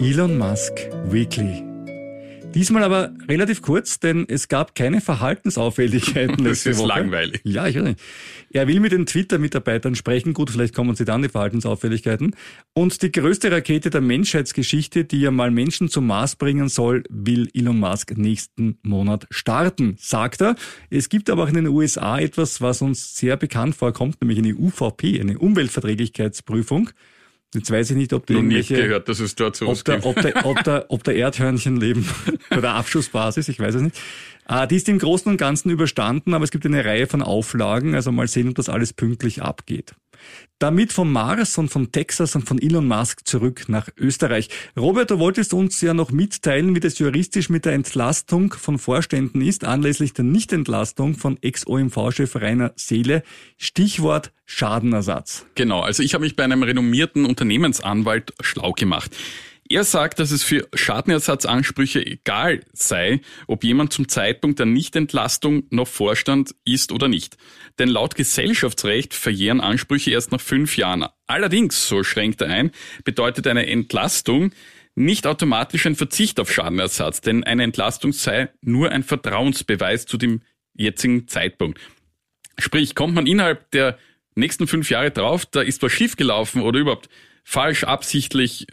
Elon 0.00 0.36
Musk 0.36 0.72
Weekly. 1.06 1.73
Diesmal 2.54 2.84
aber 2.84 3.12
relativ 3.28 3.62
kurz, 3.62 3.98
denn 3.98 4.26
es 4.28 4.46
gab 4.46 4.76
keine 4.76 5.00
Verhaltensauffälligkeiten. 5.00 6.44
das 6.44 6.64
ist 6.64 6.78
Woche. 6.78 6.88
langweilig. 6.88 7.40
Ja, 7.42 7.66
ich 7.66 7.74
weiß 7.74 7.82
nicht. 7.82 8.00
Er 8.50 8.68
will 8.68 8.78
mit 8.78 8.92
den 8.92 9.06
Twitter-Mitarbeitern 9.06 9.96
sprechen. 9.96 10.34
Gut, 10.34 10.50
vielleicht 10.50 10.72
kommen 10.72 10.94
sie 10.94 11.04
dann 11.04 11.22
die 11.22 11.28
Verhaltensauffälligkeiten. 11.28 12.36
Und 12.72 13.02
die 13.02 13.10
größte 13.10 13.50
Rakete 13.50 13.90
der 13.90 14.00
Menschheitsgeschichte, 14.00 15.04
die 15.04 15.20
ja 15.20 15.32
mal 15.32 15.50
Menschen 15.50 15.88
zum 15.88 16.06
Mars 16.06 16.36
bringen 16.36 16.68
soll, 16.68 17.02
will 17.10 17.48
Elon 17.54 17.80
Musk 17.80 18.16
nächsten 18.16 18.78
Monat 18.82 19.26
starten, 19.30 19.96
sagt 19.98 20.40
er. 20.40 20.54
Es 20.90 21.08
gibt 21.08 21.30
aber 21.30 21.44
auch 21.44 21.48
in 21.48 21.54
den 21.54 21.66
USA 21.66 22.20
etwas, 22.20 22.60
was 22.60 22.82
uns 22.82 23.16
sehr 23.16 23.36
bekannt 23.36 23.74
vorkommt, 23.74 24.20
nämlich 24.20 24.38
eine 24.38 24.54
UVP, 24.54 25.20
eine 25.20 25.38
Umweltverträglichkeitsprüfung. 25.38 26.90
Jetzt 27.54 27.70
weiß 27.70 27.90
ich 27.90 27.96
nicht, 27.96 28.12
ob 28.12 28.28
Noch 28.28 28.42
nicht 28.42 28.68
gehört, 28.68 29.08
dass 29.08 29.20
es 29.20 29.36
dort 29.36 29.54
sowas 29.54 29.80
ob 29.80 29.84
der, 29.84 30.04
ob, 30.04 30.20
der, 30.20 30.44
ob, 30.44 30.64
der, 30.64 30.86
ob 30.88 31.04
der 31.04 31.14
Erdhörnchen 31.16 31.80
leben 31.80 32.08
bei 32.50 32.60
der 32.60 32.74
Abschussbasis, 32.74 33.48
ich 33.48 33.60
weiß 33.60 33.76
es 33.76 33.82
nicht. 33.82 33.96
Äh, 34.48 34.66
die 34.66 34.76
ist 34.76 34.88
im 34.88 34.98
Großen 34.98 35.30
und 35.30 35.36
Ganzen 35.36 35.70
überstanden, 35.70 36.34
aber 36.34 36.44
es 36.44 36.50
gibt 36.50 36.66
eine 36.66 36.84
Reihe 36.84 37.06
von 37.06 37.22
Auflagen, 37.22 37.94
also 37.94 38.12
mal 38.12 38.28
sehen, 38.28 38.48
ob 38.48 38.54
das 38.54 38.68
alles 38.68 38.92
pünktlich 38.92 39.42
abgeht. 39.42 39.94
Damit 40.58 40.92
vom 40.92 41.12
Mars 41.12 41.58
und 41.58 41.68
von 41.68 41.92
Texas 41.92 42.34
und 42.34 42.48
von 42.48 42.60
Elon 42.60 42.86
Musk 42.86 43.26
zurück 43.26 43.64
nach 43.68 43.88
Österreich. 43.98 44.48
Robert, 44.76 45.10
du 45.10 45.18
wolltest 45.18 45.52
uns 45.52 45.80
ja 45.80 45.92
noch 45.92 46.10
mitteilen, 46.12 46.74
wie 46.74 46.80
das 46.80 46.98
juristisch 46.98 47.50
mit 47.50 47.64
der 47.64 47.72
Entlastung 47.72 48.54
von 48.54 48.78
Vorständen 48.78 49.42
ist, 49.42 49.64
anlässlich 49.64 50.14
der 50.14 50.24
Nichtentlastung 50.24 51.16
von 51.16 51.36
Ex-OMV-Chef 51.42 52.36
Rainer 52.36 52.72
Seele. 52.76 53.22
Stichwort 53.58 54.32
Schadenersatz. 54.46 55.44
Genau, 55.54 55.80
also 55.80 56.02
ich 56.02 56.14
habe 56.14 56.24
mich 56.24 56.36
bei 56.36 56.44
einem 56.44 56.62
renommierten 56.62 57.26
Unternehmensanwalt 57.26 58.32
schlau 58.40 58.72
gemacht. 58.72 59.14
Er 59.74 59.82
sagt, 59.82 60.20
dass 60.20 60.30
es 60.30 60.44
für 60.44 60.68
Schadenersatzansprüche 60.72 62.06
egal 62.06 62.60
sei, 62.72 63.20
ob 63.48 63.64
jemand 63.64 63.92
zum 63.92 64.06
Zeitpunkt 64.06 64.60
der 64.60 64.66
Nichtentlastung 64.66 65.64
noch 65.70 65.88
Vorstand 65.88 66.54
ist 66.64 66.92
oder 66.92 67.08
nicht. 67.08 67.36
Denn 67.80 67.88
laut 67.88 68.14
Gesellschaftsrecht 68.14 69.14
verjähren 69.14 69.60
Ansprüche 69.60 70.12
erst 70.12 70.30
nach 70.30 70.40
fünf 70.40 70.76
Jahren. 70.76 71.06
Allerdings, 71.26 71.88
so 71.88 72.04
schränkt 72.04 72.40
er 72.40 72.50
ein, 72.50 72.70
bedeutet 73.02 73.48
eine 73.48 73.66
Entlastung 73.66 74.52
nicht 74.94 75.26
automatisch 75.26 75.86
ein 75.86 75.96
Verzicht 75.96 76.38
auf 76.38 76.52
Schadenersatz, 76.52 77.20
denn 77.20 77.42
eine 77.42 77.64
Entlastung 77.64 78.12
sei 78.12 78.50
nur 78.60 78.92
ein 78.92 79.02
Vertrauensbeweis 79.02 80.06
zu 80.06 80.18
dem 80.18 80.42
jetzigen 80.74 81.26
Zeitpunkt. 81.26 81.80
Sprich, 82.60 82.94
kommt 82.94 83.16
man 83.16 83.26
innerhalb 83.26 83.72
der 83.72 83.98
nächsten 84.36 84.68
fünf 84.68 84.88
Jahre 84.88 85.10
drauf, 85.10 85.46
da 85.46 85.62
ist 85.62 85.82
was 85.82 85.90
schiefgelaufen 85.90 86.62
oder 86.62 86.78
überhaupt 86.78 87.08
falsch 87.42 87.82
absichtlich 87.82 88.68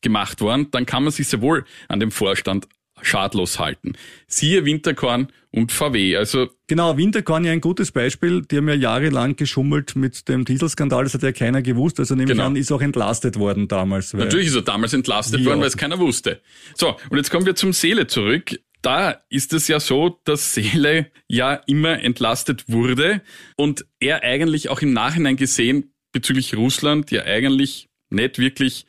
gemacht 0.00 0.40
worden, 0.40 0.70
dann 0.70 0.86
kann 0.86 1.02
man 1.04 1.12
sich 1.12 1.28
sehr 1.28 1.40
wohl 1.40 1.64
an 1.88 2.00
dem 2.00 2.10
Vorstand 2.10 2.68
schadlos 3.02 3.58
halten. 3.58 3.92
Siehe 4.26 4.64
Winterkorn 4.64 5.28
und 5.50 5.70
VW. 5.72 6.16
Also 6.16 6.48
Genau, 6.66 6.96
Winterkorn 6.96 7.44
ja 7.44 7.52
ein 7.52 7.60
gutes 7.60 7.92
Beispiel. 7.92 8.42
Die 8.42 8.56
haben 8.56 8.68
ja 8.68 8.74
jahrelang 8.74 9.36
geschummelt 9.36 9.96
mit 9.96 10.28
dem 10.28 10.44
Dieselskandal. 10.44 11.04
Das 11.04 11.14
hat 11.14 11.22
ja 11.22 11.32
keiner 11.32 11.62
gewusst. 11.62 11.98
Also 12.00 12.14
nehme 12.14 12.26
Genau. 12.32 12.42
ich 12.42 12.46
an, 12.48 12.56
ist 12.56 12.72
auch 12.72 12.80
entlastet 12.82 13.38
worden 13.38 13.68
damals. 13.68 14.12
Natürlich 14.14 14.48
ist 14.48 14.56
er 14.56 14.62
damals 14.62 14.92
entlastet 14.92 15.44
worden, 15.44 15.60
weil 15.60 15.68
es 15.68 15.76
keiner 15.76 15.98
wusste. 15.98 16.40
So, 16.74 16.96
und 17.08 17.16
jetzt 17.16 17.30
kommen 17.30 17.46
wir 17.46 17.54
zum 17.54 17.72
Seele 17.72 18.06
zurück. 18.08 18.58
Da 18.82 19.22
ist 19.28 19.52
es 19.52 19.66
ja 19.68 19.80
so, 19.80 20.20
dass 20.24 20.54
Seele 20.54 21.10
ja 21.26 21.54
immer 21.66 22.00
entlastet 22.02 22.64
wurde 22.68 23.22
und 23.56 23.86
er 24.00 24.22
eigentlich 24.24 24.68
auch 24.68 24.82
im 24.82 24.92
Nachhinein 24.92 25.36
gesehen 25.36 25.92
bezüglich 26.12 26.56
Russland 26.56 27.10
ja 27.10 27.22
eigentlich 27.24 27.88
nicht 28.10 28.38
wirklich 28.38 28.86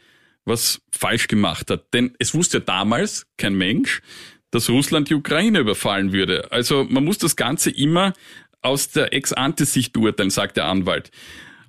was 0.49 0.81
falsch 0.91 1.27
gemacht 1.27 1.71
hat. 1.71 1.93
Denn 1.93 2.13
es 2.19 2.33
wusste 2.33 2.57
ja 2.57 2.63
damals 2.63 3.25
kein 3.37 3.55
Mensch, 3.55 4.01
dass 4.51 4.69
Russland 4.69 5.09
die 5.09 5.15
Ukraine 5.15 5.59
überfallen 5.59 6.11
würde. 6.11 6.51
Also 6.51 6.85
man 6.89 7.05
muss 7.05 7.17
das 7.17 7.35
Ganze 7.35 7.69
immer 7.69 8.13
aus 8.61 8.89
der 8.89 9.13
Ex-Ante-Sicht 9.13 9.93
beurteilen, 9.93 10.29
sagt 10.29 10.57
der 10.57 10.65
Anwalt. 10.65 11.11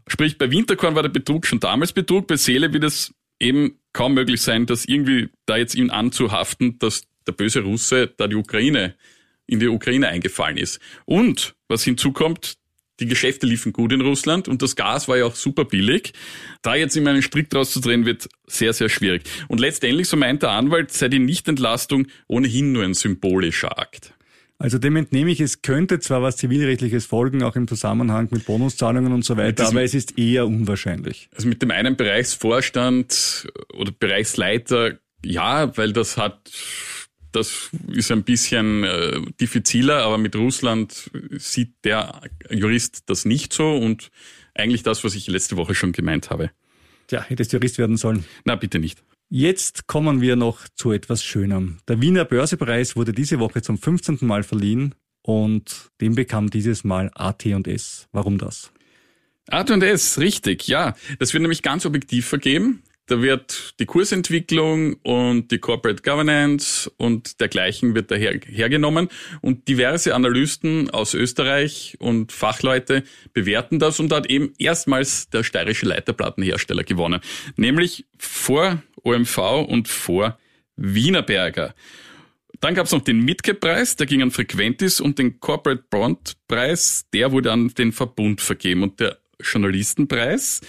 Sprich, 0.09 0.39
bei 0.39 0.51
Winterkorn 0.51 0.97
war 0.97 1.03
der 1.03 1.11
Betrug 1.11 1.47
schon 1.47 1.61
damals 1.61 1.93
Betrug, 1.93 2.27
bei 2.27 2.37
Seele 2.37 2.73
wird 2.73 2.83
es 2.83 3.15
eben 3.39 3.79
kaum 3.93 4.15
möglich 4.15 4.41
sein, 4.43 4.67
dass 4.67 4.85
irgendwie 4.85 5.29
da 5.47 5.57
jetzt 5.57 5.75
ihm 5.75 5.91
anzuhaften, 5.91 6.79
dass 6.79 7.03
der 7.27 7.33
böse 7.33 7.61
Russe 7.61 8.13
da 8.17 8.27
die 8.27 8.37
Ukraine, 8.37 8.97
in 9.47 9.61
die 9.61 9.69
Ukraine 9.69 10.09
eingefallen 10.09 10.57
ist. 10.57 10.81
Und 11.05 11.55
was 11.69 11.85
hinzukommt, 11.85 12.57
die 13.01 13.07
Geschäfte 13.07 13.47
liefen 13.47 13.73
gut 13.73 13.93
in 13.93 14.01
Russland 14.01 14.47
und 14.49 14.63
das 14.63 14.77
Gas 14.77 15.09
war 15.09 15.17
ja 15.17 15.25
auch 15.25 15.35
super 15.35 15.65
billig. 15.65 16.13
Da 16.63 16.75
jetzt 16.75 16.97
immer 16.97 17.11
einen 17.11 17.23
Strick 17.23 17.51
draus 17.51 17.73
zu 17.73 17.81
drehen, 17.81 18.05
wird 18.05 18.29
sehr, 18.47 18.73
sehr 18.73 18.89
schwierig. 18.89 19.23
Und 19.49 19.61
letztendlich, 19.61 20.09
so 20.09 20.17
meint 20.17 20.43
der 20.43 20.51
Anwalt, 20.51 20.93
sei 20.93 21.09
die 21.09 21.19
Nichtentlastung 21.19 22.07
ohnehin 22.29 22.73
nur 22.73 22.85
ein 22.85 22.95
symbolischer 22.95 23.79
Akt. 23.79 24.15
Also 24.61 24.77
dem 24.77 24.97
entnehme 24.97 25.31
ich, 25.31 25.41
es 25.41 25.63
könnte 25.63 26.01
zwar 26.01 26.21
was 26.21 26.37
Zivilrechtliches 26.37 27.07
folgen, 27.07 27.43
auch 27.43 27.57
im 27.57 27.67
Zusammenhang 27.67 28.29
mit 28.31 28.45
Bonuszahlungen 28.45 29.11
und 29.11 29.25
so 29.25 29.39
weiter, 29.39 29.67
aber 29.67 29.83
es 29.83 29.95
ist 29.95 30.19
eher 30.19 30.47
unwahrscheinlich. 30.47 31.31
Also 31.35 31.49
mit 31.49 31.63
dem 31.63 31.71
einen 31.71 31.97
Bereichsvorstand 31.97 33.49
oder 33.73 33.91
Bereichsleiter, 33.99 34.99
ja, 35.25 35.75
weil 35.79 35.95
das 35.95 36.19
hat, 36.19 36.51
das 37.33 37.71
ist 37.89 38.11
ein 38.11 38.25
bisschen 38.25 38.85
äh, 38.85 39.21
diffiziler, 39.41 40.03
aber 40.03 40.19
mit 40.19 40.35
Russland 40.37 41.11
sieht 41.39 41.73
der 41.85 42.23
Jurist 42.51 43.05
das 43.07 43.25
nicht 43.25 43.53
so 43.53 43.77
und 43.77 44.11
eigentlich 44.55 44.83
das, 44.83 45.05
was 45.05 45.15
ich 45.15 45.27
letzte 45.27 45.57
Woche 45.57 45.75
schon 45.75 45.93
gemeint 45.93 46.31
habe. 46.31 46.51
Tja, 47.07 47.23
hättest 47.23 47.53
Jurist 47.53 47.79
werden 47.79 47.97
sollen. 47.97 48.25
Na, 48.45 48.57
bitte 48.57 48.79
nicht. 48.79 49.03
Jetzt 49.29 49.87
kommen 49.87 50.21
wir 50.21 50.35
noch 50.37 50.69
zu 50.75 50.91
etwas 50.91 51.23
Schönerem. 51.23 51.79
Der 51.89 52.03
Wiener 52.03 52.25
Börsepreis 52.25 52.97
wurde 52.97 53.13
diese 53.13 53.39
Woche 53.39 53.63
zum 53.63 53.79
15. 53.79 54.19
Mal 54.23 54.43
verliehen 54.43 54.95
und 55.23 55.91
den 56.01 56.17
bekam 56.17 56.51
dieses 56.51 56.83
Mal 56.83 57.11
AT&S. 57.15 58.09
Warum 58.13 58.39
das? 58.39 58.73
A&S, 59.49 60.19
richtig, 60.19 60.67
ja. 60.69 60.95
Das 61.19 61.33
wird 61.33 61.43
nämlich 61.43 61.63
ganz 61.63 61.87
objektiv 61.87 62.27
vergeben. 62.27 62.83
Da 63.11 63.21
wird 63.21 63.75
die 63.81 63.87
Kursentwicklung 63.87 64.95
und 65.03 65.51
die 65.51 65.59
Corporate 65.59 66.01
Governance 66.01 66.89
und 66.97 67.41
dergleichen 67.41 67.97
wird 67.97 68.13
daher 68.13 68.39
hergenommen 68.47 69.09
und 69.41 69.67
diverse 69.67 70.15
Analysten 70.15 70.91
aus 70.91 71.15
Österreich 71.15 71.97
und 71.99 72.31
Fachleute 72.31 73.03
bewerten 73.33 73.81
das 73.81 73.99
und 73.99 74.13
da 74.13 74.19
hat 74.19 74.31
eben 74.31 74.53
erstmals 74.59 75.29
der 75.29 75.43
steirische 75.43 75.87
Leiterplattenhersteller 75.87 76.85
gewonnen, 76.85 77.21
nämlich 77.57 78.07
vor 78.17 78.81
OMV 79.03 79.39
und 79.67 79.89
vor 79.89 80.39
Wienerberger. 80.77 81.75
Dann 82.61 82.77
gab 82.77 82.87
es 82.87 82.93
noch 82.93 83.03
den 83.03 83.25
Midcap-Preis, 83.25 83.97
der 83.97 84.07
ging 84.07 84.23
an 84.23 84.31
Frequentis 84.31 85.01
und 85.01 85.19
den 85.19 85.41
Corporate 85.41 85.83
Bond-Preis, 85.91 87.07
der 87.13 87.33
wurde 87.33 87.51
an 87.51 87.71
den 87.71 87.91
Verbund 87.91 88.41
vergeben. 88.41 88.85
Und 88.85 89.01
der 89.01 89.19
Journalistenpreis, 89.43 90.61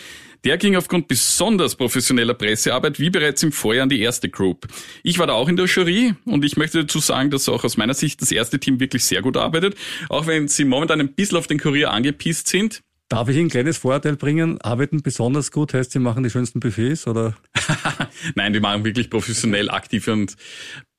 der 0.43 0.57
ging 0.57 0.75
aufgrund 0.75 1.07
besonders 1.07 1.75
professioneller 1.75 2.33
Pressearbeit, 2.33 2.99
wie 2.99 3.09
bereits 3.09 3.43
im 3.43 3.51
Vorjahr, 3.51 3.83
an 3.83 3.89
die 3.89 4.01
erste 4.01 4.29
Group. 4.29 4.67
Ich 5.03 5.19
war 5.19 5.27
da 5.27 5.33
auch 5.33 5.47
in 5.47 5.55
der 5.55 5.65
Jury 5.65 6.15
und 6.25 6.43
ich 6.43 6.57
möchte 6.57 6.81
dazu 6.81 6.99
sagen, 6.99 7.29
dass 7.29 7.47
auch 7.47 7.63
aus 7.63 7.77
meiner 7.77 7.93
Sicht 7.93 8.21
das 8.21 8.31
erste 8.31 8.59
Team 8.59 8.79
wirklich 8.79 9.05
sehr 9.05 9.21
gut 9.21 9.37
arbeitet, 9.37 9.75
auch 10.09 10.27
wenn 10.27 10.47
sie 10.47 10.65
momentan 10.65 10.99
ein 10.99 11.13
bisschen 11.13 11.37
auf 11.37 11.47
den 11.47 11.59
Kurier 11.59 11.91
angepisst 11.91 12.47
sind. 12.47 12.81
Darf 13.09 13.27
ich 13.27 13.37
ein 13.37 13.49
kleines 13.49 13.77
Vorurteil 13.77 14.15
bringen? 14.15 14.61
Arbeiten 14.61 15.01
besonders 15.01 15.51
gut 15.51 15.73
heißt, 15.73 15.91
sie 15.91 15.99
machen 15.99 16.23
die 16.23 16.29
schönsten 16.29 16.61
Buffets 16.61 17.07
oder? 17.07 17.35
Nein, 18.35 18.53
die 18.53 18.61
machen 18.61 18.85
wirklich 18.85 19.09
professionell 19.09 19.69
aktive 19.69 20.13
und 20.13 20.37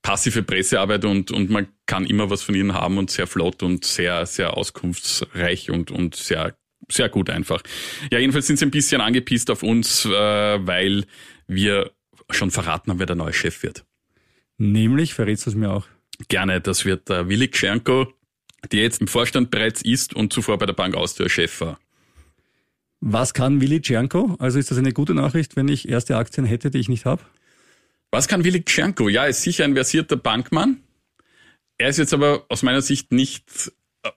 passive 0.02 0.42
Pressearbeit 0.42 1.04
und, 1.04 1.30
und 1.30 1.48
man 1.48 1.68
kann 1.86 2.04
immer 2.04 2.28
was 2.28 2.42
von 2.42 2.54
ihnen 2.54 2.74
haben 2.74 2.98
und 2.98 3.10
sehr 3.10 3.26
flott 3.26 3.62
und 3.62 3.84
sehr, 3.84 4.26
sehr 4.26 4.56
auskunftsreich 4.56 5.70
und, 5.70 5.90
und 5.90 6.14
sehr, 6.14 6.54
sehr 6.90 7.08
gut 7.08 7.30
einfach. 7.30 7.62
Ja, 8.10 8.18
jedenfalls 8.18 8.46
sind 8.46 8.58
sie 8.58 8.66
ein 8.66 8.70
bisschen 8.70 9.00
angepisst 9.00 9.50
auf 9.50 9.62
uns, 9.62 10.04
äh, 10.04 10.10
weil 10.10 11.04
wir 11.46 11.90
schon 12.30 12.50
verraten 12.50 12.90
haben, 12.90 12.98
wer 12.98 13.06
der 13.06 13.16
neue 13.16 13.32
Chef 13.32 13.62
wird. 13.62 13.84
Nämlich, 14.58 15.14
verrätst 15.14 15.46
du 15.46 15.50
es 15.50 15.56
mir 15.56 15.70
auch? 15.70 15.86
Gerne, 16.28 16.60
das 16.60 16.84
wird 16.84 17.08
der 17.08 17.28
Willi 17.28 17.48
Gschernko, 17.48 18.12
der 18.70 18.82
jetzt 18.82 19.00
im 19.00 19.08
Vorstand 19.08 19.50
bereits 19.50 19.82
ist 19.82 20.14
und 20.14 20.32
zuvor 20.32 20.58
bei 20.58 20.66
der 20.66 20.72
Bank 20.72 20.94
Austria 20.94 21.28
Chef 21.28 21.60
war. 21.60 21.78
Was 23.04 23.34
kann 23.34 23.60
Willi 23.60 23.80
Czernko? 23.80 24.36
Also 24.38 24.60
ist 24.60 24.70
das 24.70 24.78
eine 24.78 24.92
gute 24.92 25.12
Nachricht, 25.12 25.56
wenn 25.56 25.66
ich 25.66 25.88
erste 25.88 26.16
Aktien 26.16 26.46
hätte, 26.46 26.70
die 26.70 26.78
ich 26.78 26.88
nicht 26.88 27.04
habe? 27.04 27.20
Was 28.12 28.28
kann 28.28 28.44
Willi 28.44 28.60
Gschernko? 28.60 29.08
Ja, 29.08 29.24
er 29.24 29.30
ist 29.30 29.42
sicher 29.42 29.64
ein 29.64 29.74
versierter 29.74 30.16
Bankmann. 30.16 30.80
Er 31.78 31.88
ist 31.88 31.96
jetzt 31.96 32.14
aber 32.14 32.46
aus 32.48 32.62
meiner 32.62 32.80
Sicht 32.80 33.10
nicht 33.10 33.72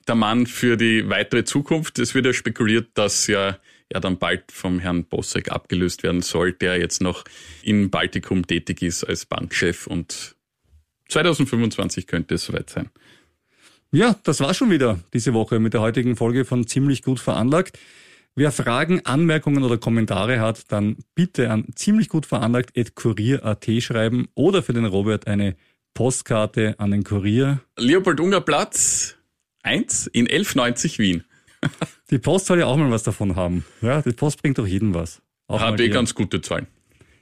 der 0.07 0.15
Mann 0.15 0.47
für 0.47 0.77
die 0.77 1.09
weitere 1.09 1.43
Zukunft. 1.43 1.99
Es 1.99 2.15
wird 2.15 2.25
ja 2.25 2.33
spekuliert, 2.33 2.89
dass 2.95 3.27
ja 3.27 3.57
er 3.89 3.99
dann 3.99 4.17
bald 4.17 4.51
vom 4.51 4.79
Herrn 4.79 5.05
Bossek 5.05 5.51
abgelöst 5.51 6.03
werden 6.03 6.21
soll, 6.21 6.53
der 6.53 6.77
jetzt 6.79 7.01
noch 7.01 7.23
in 7.63 7.89
Baltikum 7.91 8.47
tätig 8.47 8.81
ist 8.81 9.03
als 9.03 9.25
Bankchef 9.25 9.87
und 9.87 10.35
2025 11.09 12.07
könnte 12.07 12.35
es 12.35 12.45
soweit 12.45 12.69
sein. 12.69 12.89
Ja, 13.91 14.15
das 14.23 14.39
war 14.39 14.53
schon 14.53 14.71
wieder 14.71 14.99
diese 15.13 15.33
Woche 15.33 15.59
mit 15.59 15.73
der 15.73 15.81
heutigen 15.81 16.15
Folge 16.15 16.45
von 16.45 16.65
Ziemlich 16.67 17.03
gut 17.03 17.19
veranlagt. 17.19 17.77
Wer 18.33 18.51
Fragen, 18.51 19.05
Anmerkungen 19.05 19.63
oder 19.63 19.77
Kommentare 19.77 20.39
hat, 20.39 20.71
dann 20.71 20.97
bitte 21.13 21.51
an 21.51 21.67
ziemlich 21.75 22.09
gut 22.09 22.25
veranlagt 22.25 22.77
at 22.77 22.95
kurier.at 22.95 23.65
schreiben 23.79 24.27
oder 24.33 24.63
für 24.63 24.73
den 24.73 24.85
Robert 24.85 25.27
eine 25.27 25.55
Postkarte 25.93 26.75
an 26.79 26.91
den 26.91 27.03
Kurier. 27.03 27.61
Leopold 27.77 28.19
Unger 28.19 28.41
Platz 28.41 29.15
1 29.65 30.07
in 30.07 30.27
1190 30.27 30.99
Wien. 30.99 31.23
Die 32.11 32.19
Post 32.19 32.45
soll 32.45 32.59
ja 32.59 32.67
auch 32.67 32.77
mal 32.77 32.91
was 32.91 33.03
davon 33.03 33.35
haben. 33.35 33.65
Ja, 33.81 34.01
die 34.03 34.11
Post 34.11 34.39
bringt 34.41 34.59
doch 34.59 34.67
jedem 34.67 34.93
was. 34.93 35.23
Auch 35.47 35.59
Hat 35.59 35.79
eh 35.79 35.89
ganz 35.89 36.13
gute 36.13 36.39
Zahlen. 36.39 36.67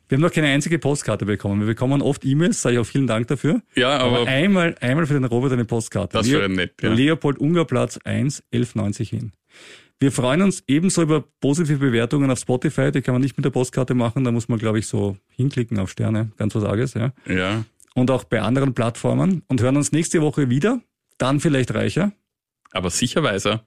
Wir 0.10 0.18
haben 0.18 0.22
noch 0.22 0.32
keine 0.32 0.48
einzige 0.48 0.78
Postkarte 0.78 1.26
bekommen. 1.26 1.62
Wir 1.62 1.68
bekommen 1.68 2.02
oft 2.02 2.26
E-Mails, 2.26 2.62
sage 2.62 2.76
ich 2.76 2.80
auch 2.82 2.86
vielen 2.86 3.08
Dank 3.08 3.28
dafür. 3.28 3.62
Ja, 3.76 3.98
aber 3.98 4.28
einmal, 4.28 4.76
einmal 4.82 5.06
für 5.08 5.14
den 5.14 5.24
Robert 5.24 5.54
eine 5.54 5.64
Postkarte. 5.64 6.18
Das 6.18 6.30
wäre 6.30 6.50
nett, 6.50 6.74
ja. 6.82 6.92
Leopold 6.94 7.38
Ungerplatz 7.40 7.98
1, 8.04 8.44
1190 8.52 9.14
Wien. 9.14 9.32
Wir 10.00 10.12
freuen 10.12 10.42
uns 10.42 10.64
ebenso 10.68 11.02
über 11.02 11.24
positive 11.40 11.80
Bewertungen 11.80 12.30
auf 12.30 12.40
Spotify. 12.40 12.92
Die 12.92 13.02
kann 13.02 13.14
man 13.14 13.22
nicht 13.22 13.38
mit 13.38 13.46
der 13.46 13.52
Postkarte 13.52 13.94
machen. 13.94 14.26
Da 14.26 14.32
muss 14.32 14.50
man, 14.50 14.60
glaube 14.60 14.80
ich, 14.80 14.88
so 14.88 15.16
hinklicken 15.30 15.80
auf 15.80 15.90
Sterne. 15.90 16.32
Ganz 16.36 16.54
was 16.56 16.66
Arges, 16.66 16.94
ja. 16.94 17.14
ja. 17.26 17.64
Und 17.96 18.12
auch 18.12 18.26
bei 18.26 18.42
anderen 18.42 18.74
Plattformen. 18.74 19.44
Und 19.48 19.62
hören 19.62 19.78
uns 19.78 19.94
nächste 19.94 20.22
Woche 20.22 20.50
wieder. 20.50 20.82
Dann 21.18 21.40
vielleicht 21.40 21.74
reicher. 21.74 22.12
Aber 22.74 22.90
sicher 22.90 23.24
weiser. 23.24 23.66